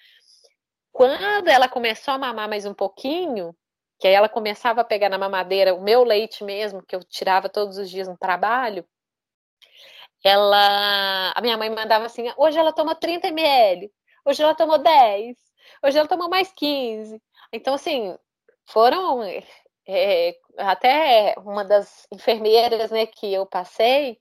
quando 0.92 1.48
ela 1.48 1.68
começou 1.68 2.14
a 2.14 2.18
mamar 2.18 2.48
mais 2.48 2.64
um 2.64 2.72
pouquinho, 2.72 3.54
que 4.00 4.08
aí 4.08 4.14
ela 4.14 4.30
começava 4.30 4.80
a 4.80 4.84
pegar 4.84 5.10
na 5.10 5.18
mamadeira 5.18 5.74
o 5.74 5.82
meu 5.82 6.02
leite 6.02 6.42
mesmo, 6.42 6.82
que 6.82 6.96
eu 6.96 7.04
tirava 7.04 7.50
todos 7.50 7.76
os 7.76 7.90
dias 7.90 8.08
no 8.08 8.16
trabalho, 8.16 8.82
ela, 10.24 11.32
a 11.34 11.40
minha 11.42 11.56
mãe 11.58 11.68
mandava 11.68 12.06
assim, 12.06 12.32
hoje 12.36 12.58
ela 12.58 12.72
toma 12.72 12.94
30 12.94 13.28
ml, 13.28 13.92
hoje 14.24 14.42
ela 14.42 14.54
tomou 14.54 14.78
10, 14.78 15.36
hoje 15.84 15.98
ela 15.98 16.08
tomou 16.08 16.30
mais 16.30 16.50
15. 16.52 17.20
Então, 17.52 17.74
assim, 17.74 18.16
foram 18.64 19.22
é, 19.86 20.36
até 20.58 21.34
uma 21.38 21.64
das 21.64 22.06
enfermeiras 22.12 22.90
né, 22.90 23.06
que 23.06 23.32
eu 23.32 23.46
passei, 23.46 24.18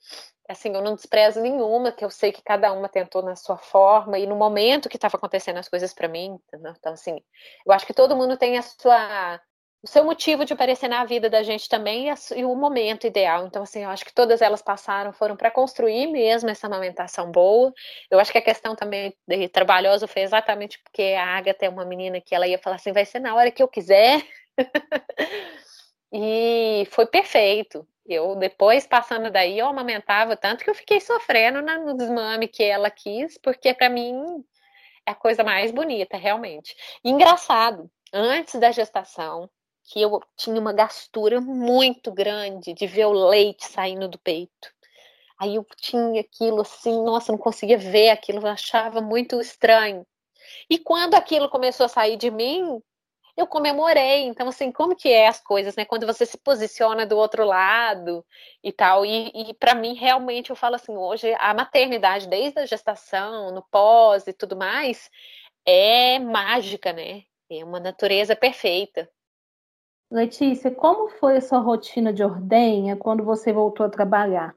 assim, 0.47 0.73
eu 0.73 0.81
não 0.81 0.95
desprezo 0.95 1.41
nenhuma, 1.41 1.91
que 1.91 2.05
eu 2.05 2.09
sei 2.09 2.31
que 2.31 2.43
cada 2.43 2.71
uma 2.71 2.87
tentou 2.87 3.21
na 3.23 3.35
sua 3.35 3.57
forma 3.57 4.19
e 4.19 4.27
no 4.27 4.35
momento 4.35 4.89
que 4.89 4.97
estava 4.97 5.17
acontecendo 5.17 5.57
as 5.57 5.67
coisas 5.67 5.93
para 5.93 6.07
mim, 6.07 6.39
então 6.53 6.93
assim, 6.93 7.19
eu 7.65 7.73
acho 7.73 7.85
que 7.85 7.93
todo 7.93 8.15
mundo 8.15 8.37
tem 8.37 8.57
a 8.57 8.61
sua 8.61 9.41
o 9.85 9.87
seu 9.87 10.03
motivo 10.03 10.43
de 10.43 10.51
aparecer 10.51 10.87
na 10.87 11.05
vida 11.05 11.29
da 11.29 11.43
gente 11.43 11.69
também 11.69 12.07
e, 12.35 12.43
o 12.43 12.55
momento 12.55 13.05
ideal. 13.05 13.45
Então, 13.45 13.61
assim, 13.61 13.83
eu 13.83 13.89
acho 13.91 14.03
que 14.03 14.11
todas 14.11 14.41
elas 14.41 14.59
passaram, 14.59 15.13
foram 15.13 15.37
para 15.37 15.51
construir 15.51 16.07
mesmo 16.07 16.49
essa 16.49 16.65
amamentação 16.65 17.31
boa. 17.31 17.71
Eu 18.09 18.19
acho 18.19 18.31
que 18.31 18.39
a 18.39 18.41
questão 18.41 18.75
também 18.75 19.15
de 19.27 19.47
trabalhosa 19.47 20.07
foi 20.07 20.23
exatamente 20.23 20.81
porque 20.81 21.13
a 21.15 21.37
Agatha 21.37 21.67
é 21.67 21.69
uma 21.69 21.85
menina 21.85 22.19
que 22.19 22.33
ela 22.33 22.47
ia 22.47 22.57
falar 22.57 22.77
assim, 22.77 22.91
vai 22.91 23.05
ser 23.05 23.19
na 23.19 23.35
hora 23.35 23.51
que 23.51 23.61
eu 23.61 23.67
quiser. 23.67 24.23
E 26.17 26.87
foi 26.91 27.05
perfeito. 27.05 27.85
Eu, 28.05 28.35
depois, 28.35 28.87
passando 28.87 29.29
daí, 29.29 29.59
eu 29.59 29.67
amamentava 29.67 30.37
tanto 30.37 30.63
que 30.63 30.69
eu 30.69 30.75
fiquei 30.75 31.01
sofrendo 31.01 31.61
no 31.61 31.97
desmame 31.97 32.47
que 32.47 32.63
ela 32.63 32.89
quis, 32.89 33.37
porque 33.37 33.73
para 33.73 33.89
mim 33.89 34.15
é 35.05 35.11
a 35.11 35.15
coisa 35.15 35.43
mais 35.43 35.71
bonita, 35.71 36.15
realmente. 36.15 36.75
Engraçado, 37.03 37.91
antes 38.13 38.59
da 38.59 38.71
gestação, 38.71 39.49
que 39.83 40.01
eu 40.01 40.21
tinha 40.37 40.59
uma 40.59 40.71
gastura 40.71 41.41
muito 41.41 42.11
grande 42.11 42.73
de 42.73 42.87
ver 42.87 43.05
o 43.05 43.11
leite 43.11 43.65
saindo 43.65 44.07
do 44.07 44.17
peito. 44.17 44.73
Aí 45.37 45.55
eu 45.55 45.65
tinha 45.77 46.21
aquilo 46.21 46.61
assim, 46.61 47.03
nossa, 47.03 47.31
não 47.31 47.39
conseguia 47.39 47.77
ver 47.77 48.09
aquilo, 48.09 48.45
achava 48.47 49.01
muito 49.01 49.39
estranho. 49.41 50.05
E 50.69 50.79
quando 50.79 51.15
aquilo 51.15 51.49
começou 51.49 51.85
a 51.87 51.89
sair 51.89 52.17
de 52.17 52.31
mim, 52.31 52.81
eu 53.35 53.47
comemorei. 53.47 54.23
Então, 54.23 54.47
assim, 54.47 54.71
como 54.71 54.95
que 54.95 55.09
é 55.09 55.27
as 55.27 55.39
coisas, 55.41 55.75
né? 55.75 55.85
Quando 55.85 56.05
você 56.05 56.25
se 56.25 56.37
posiciona 56.37 57.05
do 57.05 57.17
outro 57.17 57.45
lado 57.45 58.25
e 58.63 58.71
tal. 58.71 59.05
E, 59.05 59.31
e 59.33 59.53
para 59.53 59.75
mim, 59.75 59.93
realmente, 59.93 60.49
eu 60.49 60.55
falo 60.55 60.75
assim, 60.75 60.95
hoje 60.95 61.33
a 61.39 61.53
maternidade, 61.53 62.27
desde 62.27 62.59
a 62.59 62.65
gestação, 62.65 63.51
no 63.51 63.63
pós 63.63 64.27
e 64.27 64.33
tudo 64.33 64.55
mais, 64.55 65.09
é 65.65 66.19
mágica, 66.19 66.93
né? 66.93 67.23
É 67.49 67.63
uma 67.63 67.79
natureza 67.79 68.35
perfeita. 68.35 69.09
Letícia, 70.11 70.71
como 70.71 71.09
foi 71.09 71.37
a 71.37 71.41
sua 71.41 71.59
rotina 71.59 72.13
de 72.13 72.23
ordenha 72.23 72.95
quando 72.95 73.23
você 73.23 73.51
voltou 73.51 73.85
a 73.85 73.89
trabalhar? 73.89 74.55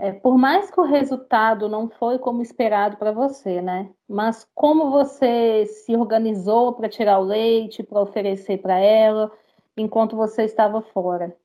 É, 0.00 0.12
por 0.12 0.38
mais 0.38 0.70
que 0.70 0.80
o 0.80 0.84
resultado 0.84 1.68
não 1.68 1.90
foi 1.90 2.20
como 2.20 2.40
esperado 2.40 2.96
para 2.96 3.10
você, 3.10 3.60
né? 3.60 3.90
Mas 4.08 4.46
como 4.54 4.92
você 4.92 5.66
se 5.66 5.96
organizou 5.96 6.72
para 6.72 6.88
tirar 6.88 7.18
o 7.18 7.24
leite, 7.24 7.82
para 7.82 8.00
oferecer 8.00 8.58
para 8.58 8.78
ela, 8.78 9.28
enquanto 9.76 10.16
você 10.16 10.44
estava 10.44 10.80
fora? 10.80 11.36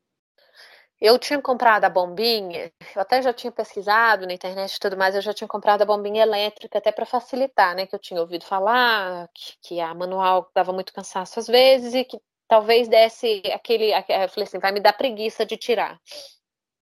Eu 1.01 1.17
tinha 1.17 1.41
comprado 1.41 1.83
a 1.85 1.89
bombinha, 1.89 2.71
eu 2.95 3.01
até 3.01 3.23
já 3.23 3.33
tinha 3.33 3.51
pesquisado 3.51 4.27
na 4.27 4.33
internet 4.33 4.75
e 4.75 4.79
tudo 4.79 4.95
mais, 4.95 5.15
eu 5.15 5.21
já 5.21 5.33
tinha 5.33 5.47
comprado 5.47 5.81
a 5.81 5.85
bombinha 5.85 6.21
elétrica 6.21 6.77
até 6.77 6.91
para 6.91 7.07
facilitar, 7.07 7.75
né? 7.75 7.87
Que 7.87 7.95
eu 7.95 7.99
tinha 7.99 8.21
ouvido 8.21 8.45
falar 8.45 9.27
que, 9.33 9.53
que 9.63 9.81
a 9.81 9.95
manual 9.95 10.47
dava 10.53 10.71
muito 10.71 10.93
cansaço 10.93 11.39
às 11.39 11.47
vezes 11.47 11.95
e 11.95 12.05
que 12.05 12.19
talvez 12.47 12.87
desse 12.87 13.41
aquele. 13.51 13.91
Eu 13.91 14.29
falei 14.29 14.43
assim, 14.47 14.59
vai 14.59 14.71
me 14.71 14.79
dar 14.79 14.93
preguiça 14.93 15.43
de 15.43 15.57
tirar. 15.57 15.99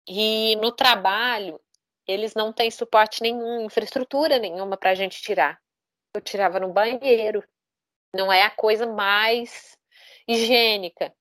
E 0.07 0.55
no 0.57 0.71
trabalho, 0.71 1.59
eles 2.07 2.33
não 2.33 2.51
têm 2.51 2.71
suporte 2.71 3.21
nenhum, 3.21 3.61
infraestrutura 3.61 4.39
nenhuma 4.39 4.77
para 4.77 4.91
a 4.91 4.95
gente 4.95 5.21
tirar. 5.21 5.59
Eu 6.13 6.21
tirava 6.21 6.59
no 6.59 6.73
banheiro. 6.73 7.43
Não 8.13 8.31
é 8.31 8.43
a 8.43 8.49
coisa 8.49 8.85
mais 8.85 9.77
higiênica, 10.27 11.13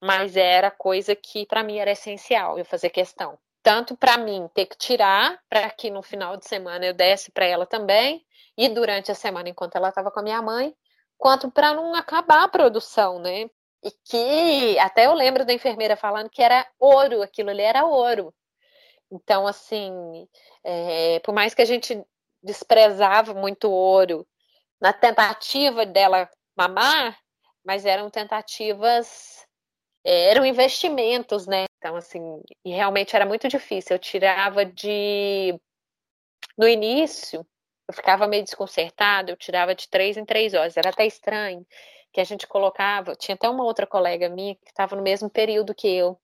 mas 0.00 0.36
era 0.36 0.70
coisa 0.70 1.16
que 1.16 1.46
para 1.46 1.64
mim 1.64 1.78
era 1.78 1.90
essencial 1.90 2.58
eu 2.58 2.64
fazer 2.64 2.90
questão. 2.90 3.38
Tanto 3.62 3.96
para 3.96 4.16
mim 4.16 4.48
ter 4.54 4.66
que 4.66 4.76
tirar, 4.76 5.42
para 5.48 5.68
que 5.70 5.90
no 5.90 6.02
final 6.02 6.36
de 6.36 6.46
semana 6.46 6.86
eu 6.86 6.94
desse 6.94 7.30
para 7.32 7.44
ela 7.44 7.66
também, 7.66 8.24
e 8.56 8.68
durante 8.68 9.10
a 9.10 9.14
semana 9.14 9.48
enquanto 9.48 9.76
ela 9.76 9.88
estava 9.88 10.10
com 10.10 10.20
a 10.20 10.22
minha 10.22 10.40
mãe, 10.40 10.74
quanto 11.16 11.50
para 11.50 11.74
não 11.74 11.94
acabar 11.94 12.44
a 12.44 12.48
produção, 12.48 13.18
né? 13.18 13.50
E 13.82 13.90
que 14.04 14.78
até 14.80 15.06
eu 15.06 15.14
lembro 15.14 15.44
da 15.44 15.52
enfermeira 15.52 15.96
falando 15.96 16.30
que 16.30 16.42
era 16.42 16.66
ouro, 16.78 17.22
aquilo 17.22 17.50
ali 17.50 17.62
era 17.62 17.84
ouro. 17.84 18.34
Então, 19.10 19.46
assim, 19.46 20.28
é, 20.64 21.20
por 21.20 21.32
mais 21.32 21.54
que 21.54 21.62
a 21.62 21.64
gente 21.64 22.02
desprezava 22.42 23.34
muito 23.34 23.70
ouro 23.70 24.26
na 24.80 24.92
tentativa 24.92 25.86
dela 25.86 26.28
mamar, 26.56 27.18
mas 27.64 27.86
eram 27.86 28.10
tentativas, 28.10 29.46
é, 30.04 30.30
eram 30.30 30.44
investimentos, 30.44 31.46
né? 31.46 31.66
Então, 31.78 31.96
assim, 31.96 32.20
e 32.64 32.70
realmente 32.72 33.14
era 33.14 33.26
muito 33.26 33.48
difícil. 33.48 33.94
Eu 33.96 34.00
tirava 34.00 34.64
de. 34.64 35.58
No 36.56 36.68
início, 36.68 37.46
eu 37.88 37.94
ficava 37.94 38.26
meio 38.26 38.44
desconcertada, 38.44 39.32
eu 39.32 39.36
tirava 39.36 39.74
de 39.74 39.88
três 39.88 40.16
em 40.16 40.24
três 40.24 40.54
horas, 40.54 40.76
era 40.76 40.90
até 40.90 41.06
estranho 41.06 41.64
que 42.12 42.20
a 42.20 42.24
gente 42.24 42.46
colocava. 42.46 43.14
Tinha 43.14 43.34
até 43.34 43.48
uma 43.48 43.64
outra 43.64 43.86
colega 43.86 44.28
minha 44.28 44.54
que 44.54 44.68
estava 44.68 44.96
no 44.96 45.02
mesmo 45.02 45.28
período 45.30 45.74
que 45.74 45.88
eu. 45.88 46.18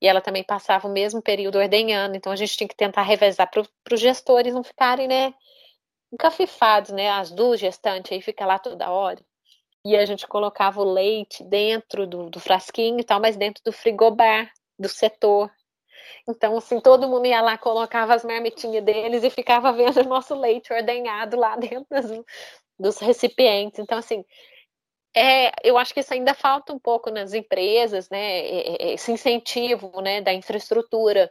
E 0.00 0.06
ela 0.06 0.20
também 0.20 0.44
passava 0.44 0.86
o 0.88 0.92
mesmo 0.92 1.22
período 1.22 1.58
ordenhando, 1.58 2.16
então 2.16 2.32
a 2.32 2.36
gente 2.36 2.56
tinha 2.56 2.68
que 2.68 2.76
tentar 2.76 3.02
revezar 3.02 3.50
para 3.50 3.94
os 3.94 4.00
gestores 4.00 4.54
não 4.54 4.62
ficarem, 4.62 5.08
né, 5.08 5.34
encafifados, 6.12 6.90
né, 6.90 7.10
as 7.10 7.30
duas 7.30 7.58
gestantes, 7.58 8.12
aí 8.12 8.20
fica 8.20 8.44
lá 8.44 8.58
toda 8.58 8.90
hora. 8.90 9.20
E 9.84 9.96
a 9.96 10.06
gente 10.06 10.26
colocava 10.28 10.80
o 10.80 10.92
leite 10.92 11.42
dentro 11.42 12.06
do, 12.06 12.30
do 12.30 12.38
frasquinho 12.38 13.00
e 13.00 13.04
tal, 13.04 13.20
mas 13.20 13.36
dentro 13.36 13.62
do 13.64 13.72
frigobar 13.72 14.52
do 14.78 14.88
setor. 14.88 15.50
Então, 16.28 16.56
assim, 16.56 16.80
todo 16.80 17.08
mundo 17.08 17.26
ia 17.26 17.40
lá, 17.40 17.58
colocava 17.58 18.14
as 18.14 18.24
marmitinhas 18.24 18.84
deles 18.84 19.24
e 19.24 19.30
ficava 19.30 19.72
vendo 19.72 20.00
o 20.00 20.08
nosso 20.08 20.34
leite 20.34 20.72
ordenhado 20.72 21.36
lá 21.36 21.56
dentro 21.58 21.86
dos, 21.90 22.24
dos 22.78 22.98
recipientes. 22.98 23.80
Então, 23.80 23.98
assim, 23.98 24.24
é, 25.14 25.52
eu 25.62 25.76
acho 25.76 25.92
que 25.92 26.00
isso 26.00 26.12
ainda 26.14 26.34
falta 26.34 26.72
um 26.72 26.78
pouco 26.78 27.10
nas 27.10 27.34
empresas, 27.34 28.08
né? 28.08 28.40
Esse 28.92 29.12
incentivo, 29.12 30.00
né, 30.00 30.20
da 30.20 30.32
infraestrutura 30.32 31.30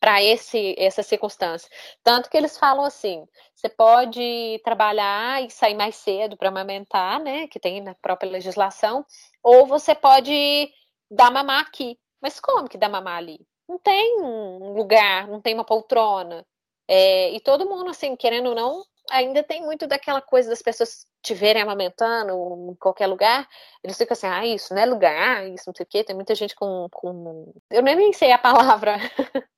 para 0.00 0.22
esse 0.22 0.74
essa 0.78 1.02
circunstância. 1.02 1.68
Tanto 2.02 2.30
que 2.30 2.36
eles 2.36 2.58
falam 2.58 2.84
assim: 2.84 3.24
você 3.54 3.68
pode 3.68 4.60
trabalhar 4.64 5.44
e 5.44 5.50
sair 5.50 5.74
mais 5.74 5.96
cedo 5.96 6.36
para 6.36 6.48
amamentar, 6.48 7.20
né? 7.20 7.46
Que 7.48 7.60
tem 7.60 7.80
na 7.80 7.94
própria 7.94 8.30
legislação, 8.30 9.04
ou 9.42 9.66
você 9.66 9.94
pode 9.94 10.70
dar 11.10 11.30
mamar 11.30 11.60
aqui. 11.60 11.98
Mas 12.20 12.40
como 12.40 12.68
que 12.68 12.78
dá 12.78 12.88
mamar 12.88 13.18
ali? 13.18 13.38
Não 13.68 13.78
tem 13.78 14.20
um 14.20 14.72
lugar, 14.72 15.28
não 15.28 15.40
tem 15.40 15.54
uma 15.54 15.64
poltrona. 15.64 16.44
É, 16.88 17.30
e 17.30 17.40
todo 17.40 17.68
mundo, 17.68 17.90
assim, 17.90 18.16
querendo 18.16 18.48
ou 18.48 18.54
não, 18.54 18.84
ainda 19.10 19.42
tem 19.42 19.62
muito 19.62 19.86
daquela 19.86 20.20
coisa 20.20 20.48
das 20.48 20.62
pessoas 20.62 21.06
te 21.22 21.34
verem 21.34 21.62
amamentando 21.62 22.32
em 22.70 22.74
qualquer 22.76 23.06
lugar, 23.06 23.46
eles 23.82 23.98
ficam 23.98 24.14
assim, 24.14 24.26
ah, 24.26 24.46
isso 24.46 24.74
não 24.74 24.82
é 24.82 24.86
lugar, 24.86 25.46
isso 25.48 25.64
não 25.66 25.74
sei 25.74 25.84
o 25.84 25.88
quê. 25.88 26.04
Tem 26.04 26.14
muita 26.14 26.34
gente 26.34 26.54
com. 26.54 26.88
com... 26.90 27.52
Eu 27.70 27.82
nem 27.82 28.12
sei 28.12 28.32
a 28.32 28.38
palavra. 28.38 28.96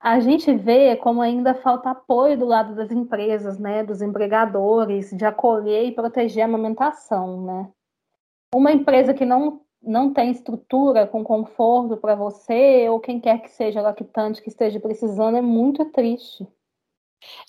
A 0.00 0.18
gente 0.18 0.52
vê 0.52 0.96
como 0.96 1.22
ainda 1.22 1.54
falta 1.54 1.90
apoio 1.90 2.36
do 2.36 2.44
lado 2.44 2.74
das 2.74 2.90
empresas, 2.90 3.56
né, 3.56 3.84
dos 3.84 4.02
empregadores, 4.02 5.16
de 5.16 5.24
acolher 5.24 5.84
e 5.84 5.94
proteger 5.94 6.42
a 6.42 6.46
amamentação, 6.46 7.44
né? 7.44 7.70
Uma 8.52 8.72
empresa 8.72 9.14
que 9.14 9.24
não, 9.24 9.60
não 9.80 10.12
tem 10.12 10.32
estrutura 10.32 11.06
com 11.06 11.22
conforto 11.22 11.96
para 11.96 12.16
você, 12.16 12.88
ou 12.88 12.98
quem 12.98 13.20
quer 13.20 13.42
que 13.42 13.50
seja 13.50 13.80
lactante 13.80 14.42
que 14.42 14.48
esteja 14.48 14.80
precisando, 14.80 15.36
é 15.36 15.40
muito 15.40 15.84
triste. 15.92 16.48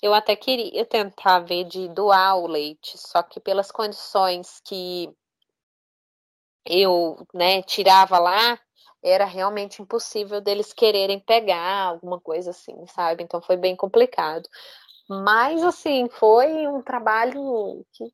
Eu 0.02 0.14
até 0.14 0.36
queria 0.36 0.84
tentar 0.84 1.40
ver 1.40 1.64
de 1.64 1.88
doar 1.88 2.38
o 2.38 2.46
leite, 2.46 2.96
só 2.98 3.22
que 3.22 3.40
pelas 3.40 3.70
condições 3.70 4.60
que 4.64 5.08
eu, 6.66 7.26
né, 7.34 7.62
tirava 7.62 8.18
lá, 8.18 8.58
era 9.02 9.24
realmente 9.24 9.82
impossível 9.82 10.40
deles 10.40 10.72
quererem 10.72 11.20
pegar 11.20 11.88
alguma 11.88 12.18
coisa 12.20 12.50
assim, 12.50 12.86
sabe? 12.86 13.22
Então 13.22 13.40
foi 13.42 13.56
bem 13.56 13.76
complicado. 13.76 14.48
Mas 15.08 15.62
assim, 15.62 16.08
foi 16.08 16.66
um 16.66 16.82
trabalho 16.82 17.84
que 17.92 18.04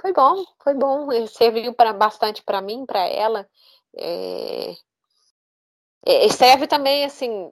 foi 0.00 0.12
bom, 0.12 0.44
foi 0.62 0.74
bom, 0.74 1.10
Ele 1.12 1.26
serviu 1.26 1.74
para 1.74 1.92
bastante 1.92 2.42
para 2.42 2.60
mim, 2.60 2.86
para 2.86 3.06
ela. 3.06 3.48
É... 3.96 4.74
É, 6.06 6.28
serve 6.28 6.68
também 6.68 7.04
assim 7.04 7.50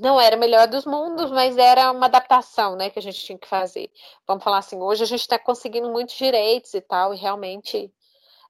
não 0.00 0.20
era 0.20 0.36
o 0.36 0.40
melhor 0.40 0.66
dos 0.66 0.84
mundos, 0.84 1.30
mas 1.30 1.56
era 1.56 1.90
uma 1.92 2.06
adaptação, 2.06 2.76
né, 2.76 2.90
que 2.90 2.98
a 2.98 3.02
gente 3.02 3.20
tinha 3.20 3.38
que 3.38 3.48
fazer. 3.48 3.90
Vamos 4.26 4.42
falar 4.42 4.58
assim, 4.58 4.80
hoje 4.80 5.04
a 5.04 5.06
gente 5.06 5.20
está 5.20 5.38
conseguindo 5.38 5.90
muitos 5.90 6.16
direitos 6.16 6.74
e 6.74 6.80
tal, 6.80 7.14
e 7.14 7.16
realmente 7.16 7.92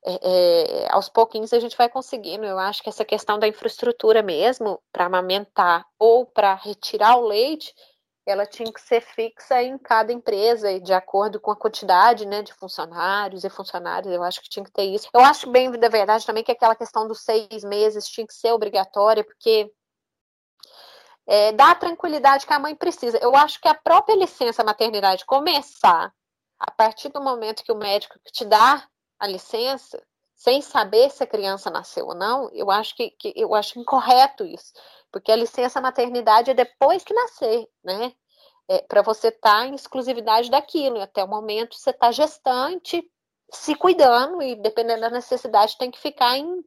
é, 0.05 0.85
é, 0.85 0.89
aos 0.91 1.09
pouquinhos 1.09 1.53
a 1.53 1.61
gente 1.61 1.77
vai 1.77 1.89
conseguindo. 1.89 2.45
Eu 2.45 2.59
acho 2.59 2.83
que 2.83 2.89
essa 2.89 3.05
questão 3.05 3.39
da 3.39 3.49
infraestrutura 3.49 4.23
mesmo, 4.23 4.81
para 4.93 5.07
amamentar 5.07 5.87
ou 5.99 6.25
para 6.25 6.55
retirar 6.55 7.17
o 7.17 7.27
leite, 7.27 7.75
ela 8.27 8.47
tinha 8.47 8.73
que 8.73 8.81
ser 8.81 9.01
fixa 9.01 9.63
em 9.63 9.77
cada 9.79 10.13
empresa, 10.13 10.79
de 10.81 10.93
acordo 10.93 11.41
com 11.41 11.51
a 11.51 11.57
quantidade 11.57 12.27
né, 12.27 12.43
de 12.43 12.53
funcionários 12.55 13.45
e 13.45 13.51
funcionários. 13.51 14.13
Eu 14.13 14.23
acho 14.23 14.41
que 14.41 14.49
tinha 14.49 14.65
que 14.65 14.73
ter 14.73 14.85
isso. 14.85 15.09
Eu 15.13 15.21
acho 15.21 15.51
bem, 15.51 15.71
da 15.73 15.89
verdade, 15.89 16.25
também 16.25 16.45
que 16.45 16.53
aquela 16.53 16.77
questão 16.77 17.09
dos 17.09 17.23
seis 17.23 17.65
meses 17.65 18.07
tinha 18.09 18.27
que 18.27 18.35
ser 18.35 18.53
obrigatória, 18.53 19.25
porque 19.25 19.71
é, 21.27 21.53
dá 21.53 21.73
a 21.73 21.75
tranquilidade 21.75 22.47
que 22.47 22.53
a 22.53 22.59
mãe 22.59 22.75
precisa. 22.75 23.19
Eu 23.19 23.37
acho 23.37 23.61
que 23.61 23.69
a 23.69 23.75
própria 23.75 24.17
licença 24.17 24.65
maternidade 24.65 25.25
começar 25.25 26.13
a 26.59 26.71
partir 26.71 27.09
do 27.09 27.23
momento 27.23 27.65
que 27.65 27.73
o 27.73 27.77
médico 27.77 28.19
te 28.33 28.45
dá 28.45 28.87
a 29.19 29.27
licença, 29.27 30.03
sem 30.35 30.63
saber 30.63 31.11
se 31.11 31.23
a 31.23 31.27
criança 31.27 31.71
nasceu 31.71 32.07
ou 32.07 32.15
não, 32.15 32.51
eu 32.53 32.71
acho 32.71 32.95
que, 32.97 33.11
que 33.11 33.33
eu 33.37 33.55
acho 33.55 33.79
incorreto 33.79 34.45
isso, 34.45 34.73
porque 35.13 35.31
a 35.31 35.37
licença 35.37 35.81
maternidade 35.81 36.51
é 36.51 36.55
depois 36.55 37.05
que 37.05 37.13
nascer, 37.13 37.67
né? 37.85 38.13
É, 38.69 38.79
para 38.83 39.03
você 39.03 39.29
estar 39.29 39.61
tá 39.61 39.67
em 39.67 39.75
exclusividade 39.75 40.51
daquilo, 40.51 40.97
e 40.97 41.03
até 41.03 41.23
o 41.25 41.29
momento 41.29 41.77
você 41.77 41.91
está 41.91 42.11
gestante 42.13 43.05
se 43.53 43.75
cuidando 43.75 44.41
e, 44.43 44.55
dependendo 44.55 45.01
da 45.01 45.11
necessidade, 45.11 45.77
tem 45.77 45.91
que 45.91 45.99
ficar 45.99 46.39
em, 46.39 46.65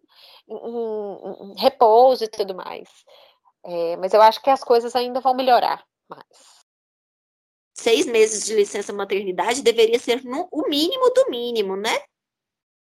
em, 0.47 1.51
em 1.51 1.59
repouso 1.59 2.25
e 2.25 2.27
tudo 2.27 2.53
mais. 2.53 2.89
É, 3.65 3.95
mas 3.97 4.13
eu 4.13 4.21
acho 4.21 4.41
que 4.41 4.49
as 4.49 4.63
coisas 4.63 4.95
ainda 4.95 5.19
vão 5.19 5.33
melhorar 5.33 5.85
mais. 6.09 6.63
Seis 7.75 8.05
meses 8.05 8.45
de 8.45 8.55
licença 8.55 8.93
maternidade 8.93 9.61
deveria 9.61 9.97
ser 9.97 10.23
no, 10.23 10.47
o 10.51 10.67
mínimo 10.69 11.09
do 11.11 11.29
mínimo, 11.29 11.75
né? 11.75 11.97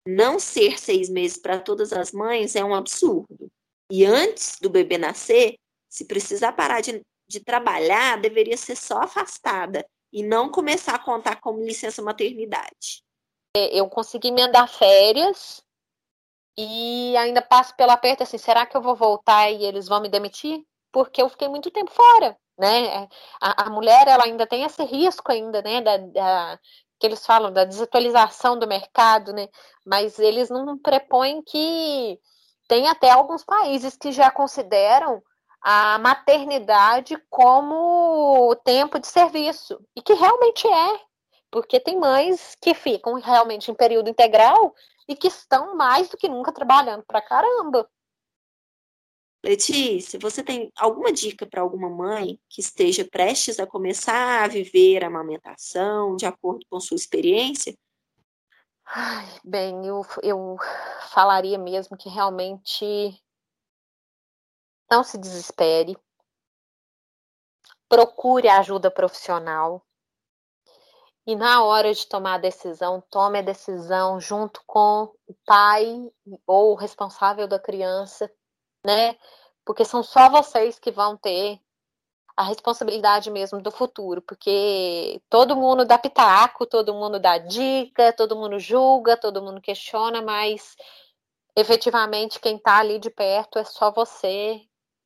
Não 0.08 0.40
ser 0.40 0.80
seis 0.80 1.10
meses 1.10 1.38
para 1.38 1.60
todas 1.60 1.94
as 1.94 2.12
mães 2.12 2.56
é 2.56 2.64
um 2.64 2.74
absurdo. 2.74 3.52
E 3.92 4.06
antes 4.06 4.58
do 4.60 4.70
bebê 4.70 4.98
nascer, 4.98 5.56
se 5.90 6.06
precisar 6.06 6.54
parar 6.54 6.82
de, 6.82 7.02
de 7.28 7.40
trabalhar, 7.40 8.20
deveria 8.20 8.58
ser 8.58 8.76
só 8.76 9.04
afastada 9.04 9.86
e 10.12 10.24
não 10.24 10.50
começar 10.50 10.96
a 10.96 11.04
contar 11.04 11.40
como 11.40 11.64
licença 11.64 12.02
maternidade. 12.02 13.04
É, 13.56 13.80
eu 13.80 13.88
consegui 13.88 14.30
emendar 14.30 14.68
férias 14.68 15.64
e 16.58 17.16
ainda 17.18 17.42
passo 17.42 17.76
pelo 17.76 17.92
aperto 17.92 18.24
assim, 18.24 18.38
será 18.38 18.66
que 18.66 18.78
eu 18.78 18.82
vou 18.82 18.96
voltar 18.96 19.50
e 19.50 19.64
eles 19.66 19.88
vão 19.88 20.02
me 20.02 20.10
demitir? 20.10 20.64
Porque 20.92 21.22
eu 21.22 21.30
fiquei 21.30 21.48
muito 21.48 21.72
tempo 21.72 21.92
fora, 21.92 22.38
né? 22.58 23.08
A, 23.42 23.66
a 23.66 23.70
mulher, 23.70 24.08
ela 24.08 24.26
ainda 24.26 24.46
tem 24.46 24.64
esse 24.64 24.84
risco 24.84 25.32
ainda, 25.32 25.62
né, 25.62 25.82
da, 25.82 25.98
da, 25.98 26.60
que 27.00 27.08
eles 27.08 27.26
falam 27.26 27.52
da 27.52 27.66
desatualização 27.66 28.58
do 28.58 28.68
mercado, 28.68 29.34
né? 29.34 29.50
Mas 29.86 30.20
eles 30.20 30.50
não 30.50 30.78
prepõem 30.78 31.42
que 31.42 32.20
tem 32.68 32.88
até 32.88 33.12
alguns 33.12 33.44
países 33.44 33.98
que 33.98 34.12
já 34.12 34.32
consideram 34.32 35.22
a 35.62 35.98
maternidade 35.98 37.18
como 37.30 38.56
tempo 38.64 39.00
de 39.00 39.08
serviço 39.08 39.80
e 39.96 40.02
que 40.02 40.14
realmente 40.14 40.68
é, 40.68 41.00
porque 41.50 41.80
tem 41.80 41.98
mães 41.98 42.56
que 42.62 42.74
ficam 42.74 43.14
realmente 43.16 43.72
em 43.72 43.74
período 43.74 44.10
integral 44.10 44.74
e 45.08 45.16
que 45.16 45.28
estão 45.28 45.76
mais 45.76 46.10
do 46.10 46.18
que 46.18 46.28
nunca 46.28 46.52
trabalhando 46.52 47.04
para 47.04 47.22
caramba. 47.22 47.90
Letícia, 49.44 50.18
você 50.18 50.42
tem 50.42 50.72
alguma 50.78 51.12
dica 51.12 51.46
para 51.46 51.62
alguma 51.62 51.90
mãe 51.90 52.40
que 52.48 52.62
esteja 52.62 53.04
prestes 53.04 53.60
a 53.60 53.68
começar 53.68 54.44
a 54.44 54.48
viver 54.48 55.04
a 55.04 55.08
amamentação, 55.08 56.16
de 56.16 56.26
acordo 56.26 56.66
com 56.70 56.80
sua 56.80 56.96
experiência? 56.96 57.78
Ai, 58.86 59.26
bem, 59.44 59.86
eu, 59.86 60.02
eu 60.22 60.56
falaria 61.10 61.58
mesmo 61.58 61.98
que 61.98 62.08
realmente 62.08 63.22
não 64.90 65.04
se 65.04 65.18
desespere, 65.18 65.98
procure 67.90 68.48
ajuda 68.48 68.90
profissional 68.90 69.86
e 71.26 71.36
na 71.36 71.64
hora 71.64 71.94
de 71.94 72.06
tomar 72.08 72.36
a 72.36 72.38
decisão, 72.38 73.02
tome 73.10 73.40
a 73.40 73.42
decisão 73.42 74.20
junto 74.20 74.62
com 74.68 75.04
o 75.28 75.34
pai 75.46 76.12
ou 76.46 76.74
o 76.74 76.76
responsável 76.76 77.48
da 77.48 77.60
criança, 77.60 78.30
né? 78.86 79.18
Porque 79.66 79.86
são 79.86 80.04
só 80.04 80.30
vocês 80.30 80.78
que 80.80 80.92
vão 80.92 81.16
ter 81.18 81.60
a 82.36 82.44
responsabilidade 82.44 83.30
mesmo 83.32 83.62
do 83.62 83.72
futuro, 83.72 84.22
porque 84.22 85.22
todo 85.30 85.56
mundo 85.56 85.86
dá 85.86 85.98
pitaco, 85.98 86.66
todo 86.66 86.94
mundo 86.94 87.20
dá 87.20 87.38
dica, 87.38 88.12
todo 88.14 88.36
mundo 88.36 88.60
julga, 88.60 89.16
todo 89.16 89.42
mundo 89.42 89.62
questiona, 89.62 90.22
mas 90.22 90.76
efetivamente 91.56 92.40
quem 92.40 92.58
está 92.58 92.80
ali 92.80 93.00
de 93.00 93.10
perto 93.10 93.60
é 93.60 93.64
só 93.64 93.92
você 93.92 94.62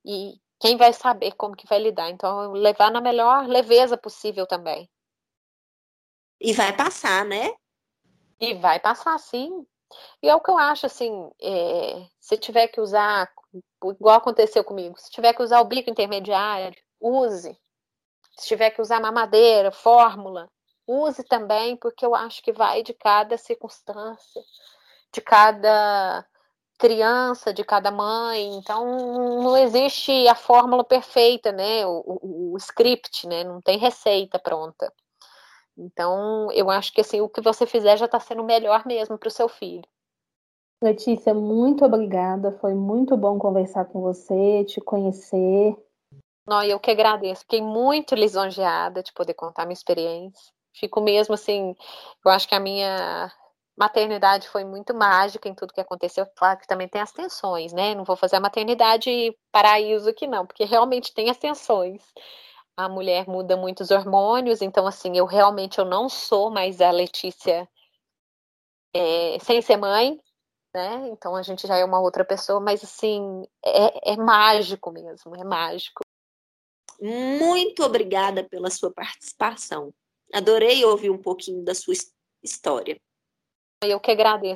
e 0.05 0.39
quem 0.59 0.77
vai 0.77 0.93
saber 0.93 1.33
como 1.33 1.55
que 1.55 1.67
vai 1.67 1.79
lidar. 1.79 2.09
Então, 2.09 2.53
levar 2.53 2.91
na 2.91 3.01
melhor 3.01 3.45
leveza 3.47 3.97
possível 3.97 4.47
também. 4.47 4.89
E 6.39 6.53
vai 6.53 6.75
passar, 6.75 7.25
né? 7.25 7.53
E 8.39 8.53
vai 8.55 8.79
passar, 8.79 9.17
sim. 9.19 9.65
E 10.21 10.29
é 10.29 10.35
o 10.35 10.41
que 10.41 10.51
eu 10.51 10.57
acho, 10.57 10.85
assim, 10.85 11.31
é, 11.41 12.05
se 12.19 12.37
tiver 12.37 12.67
que 12.67 12.79
usar, 12.81 13.31
igual 13.83 14.17
aconteceu 14.17 14.63
comigo, 14.63 14.99
se 14.99 15.09
tiver 15.09 15.33
que 15.33 15.41
usar 15.41 15.61
o 15.61 15.65
bico 15.65 15.89
intermediário, 15.89 16.77
use. 16.99 17.57
Se 18.37 18.47
tiver 18.47 18.71
que 18.71 18.81
usar 18.81 18.99
mamadeira, 18.99 19.71
fórmula, 19.71 20.49
use 20.85 21.23
também, 21.23 21.75
porque 21.75 22.05
eu 22.05 22.13
acho 22.13 22.41
que 22.43 22.51
vai 22.51 22.83
de 22.83 22.93
cada 22.93 23.37
circunstância, 23.37 24.41
de 25.11 25.21
cada 25.21 26.25
criança, 26.77 27.53
de 27.53 27.63
cada 27.63 27.89
mãe. 27.89 28.55
Então, 28.55 29.41
não 29.41 29.57
existe 29.57 30.27
a 30.27 30.35
fórmula 30.35 30.83
perfeita, 30.83 31.51
né? 31.51 31.85
O, 31.87 32.03
o, 32.05 32.53
o 32.53 32.57
script, 32.57 33.27
né? 33.27 33.43
Não 33.43 33.61
tem 33.61 33.77
receita 33.79 34.37
pronta. 34.37 34.93
Então, 35.77 36.51
eu 36.51 36.69
acho 36.69 36.91
que 36.91 37.01
assim, 37.01 37.21
o 37.21 37.29
que 37.29 37.41
você 37.41 37.65
fizer 37.67 37.97
já 37.97 38.05
está 38.05 38.19
sendo 38.19 38.43
melhor 38.43 38.85
mesmo 38.85 39.17
para 39.17 39.27
o 39.27 39.31
seu 39.31 39.47
filho. 39.47 39.87
Letícia, 40.81 41.33
muito 41.33 41.85
obrigada. 41.85 42.51
Foi 42.59 42.73
muito 42.73 43.15
bom 43.17 43.37
conversar 43.37 43.85
com 43.85 44.01
você, 44.01 44.63
te 44.65 44.79
conhecer. 44.81 45.75
Não, 46.47 46.63
eu 46.63 46.79
que 46.79 46.91
agradeço. 46.91 47.41
Fiquei 47.41 47.61
muito 47.61 48.15
lisonjeada 48.15 49.03
de 49.03 49.11
poder 49.11 49.33
contar 49.33 49.65
minha 49.65 49.73
experiência. 49.73 50.51
Fico 50.73 51.01
mesmo 51.01 51.33
assim, 51.33 51.75
eu 52.23 52.31
acho 52.31 52.47
que 52.47 52.55
a 52.55 52.59
minha 52.59 53.31
maternidade 53.75 54.47
foi 54.49 54.63
muito 54.63 54.93
mágica 54.93 55.49
em 55.49 55.55
tudo 55.55 55.73
que 55.73 55.81
aconteceu. 55.81 56.25
Claro 56.35 56.59
que 56.59 56.67
também 56.67 56.87
tem 56.87 57.01
as 57.01 57.11
tensões, 57.11 57.73
né? 57.73 57.95
Não 57.95 58.03
vou 58.03 58.15
fazer 58.15 58.35
a 58.35 58.39
maternidade 58.39 59.35
paraíso 59.51 60.09
aqui 60.09 60.27
não, 60.27 60.45
porque 60.45 60.63
realmente 60.63 61.13
tem 61.13 61.29
as 61.29 61.37
tensões 61.37 62.03
a 62.77 62.87
mulher 62.87 63.27
muda 63.27 63.57
muitos 63.57 63.89
hormônios, 63.89 64.61
então 64.61 64.85
assim, 64.85 65.17
eu 65.17 65.25
realmente 65.25 65.79
eu 65.79 65.85
não 65.85 66.07
sou 66.07 66.51
mais 66.51 66.79
a 66.79 66.91
Letícia 66.91 67.67
é, 68.93 69.39
sem 69.39 69.59
ser 69.63 69.77
mãe, 69.77 70.21
né? 70.73 71.09
Então 71.09 71.35
a 71.35 71.41
gente 71.41 71.65
já 71.65 71.75
é 71.75 71.83
uma 71.83 71.99
outra 71.99 72.23
pessoa, 72.23 72.59
mas 72.59 72.83
assim, 72.83 73.43
é, 73.65 74.13
é 74.13 74.15
mágico 74.15 74.91
mesmo, 74.91 75.35
é 75.35 75.43
mágico. 75.43 76.03
Muito 77.01 77.83
obrigada 77.83 78.43
pela 78.43 78.69
sua 78.69 78.91
participação. 78.91 79.91
Adorei 80.31 80.85
ouvir 80.85 81.09
um 81.09 81.21
pouquinho 81.21 81.63
da 81.63 81.73
sua 81.73 81.95
história. 82.43 82.99
Eu 83.83 83.99
que 83.99 84.11
agradeço. 84.11 84.55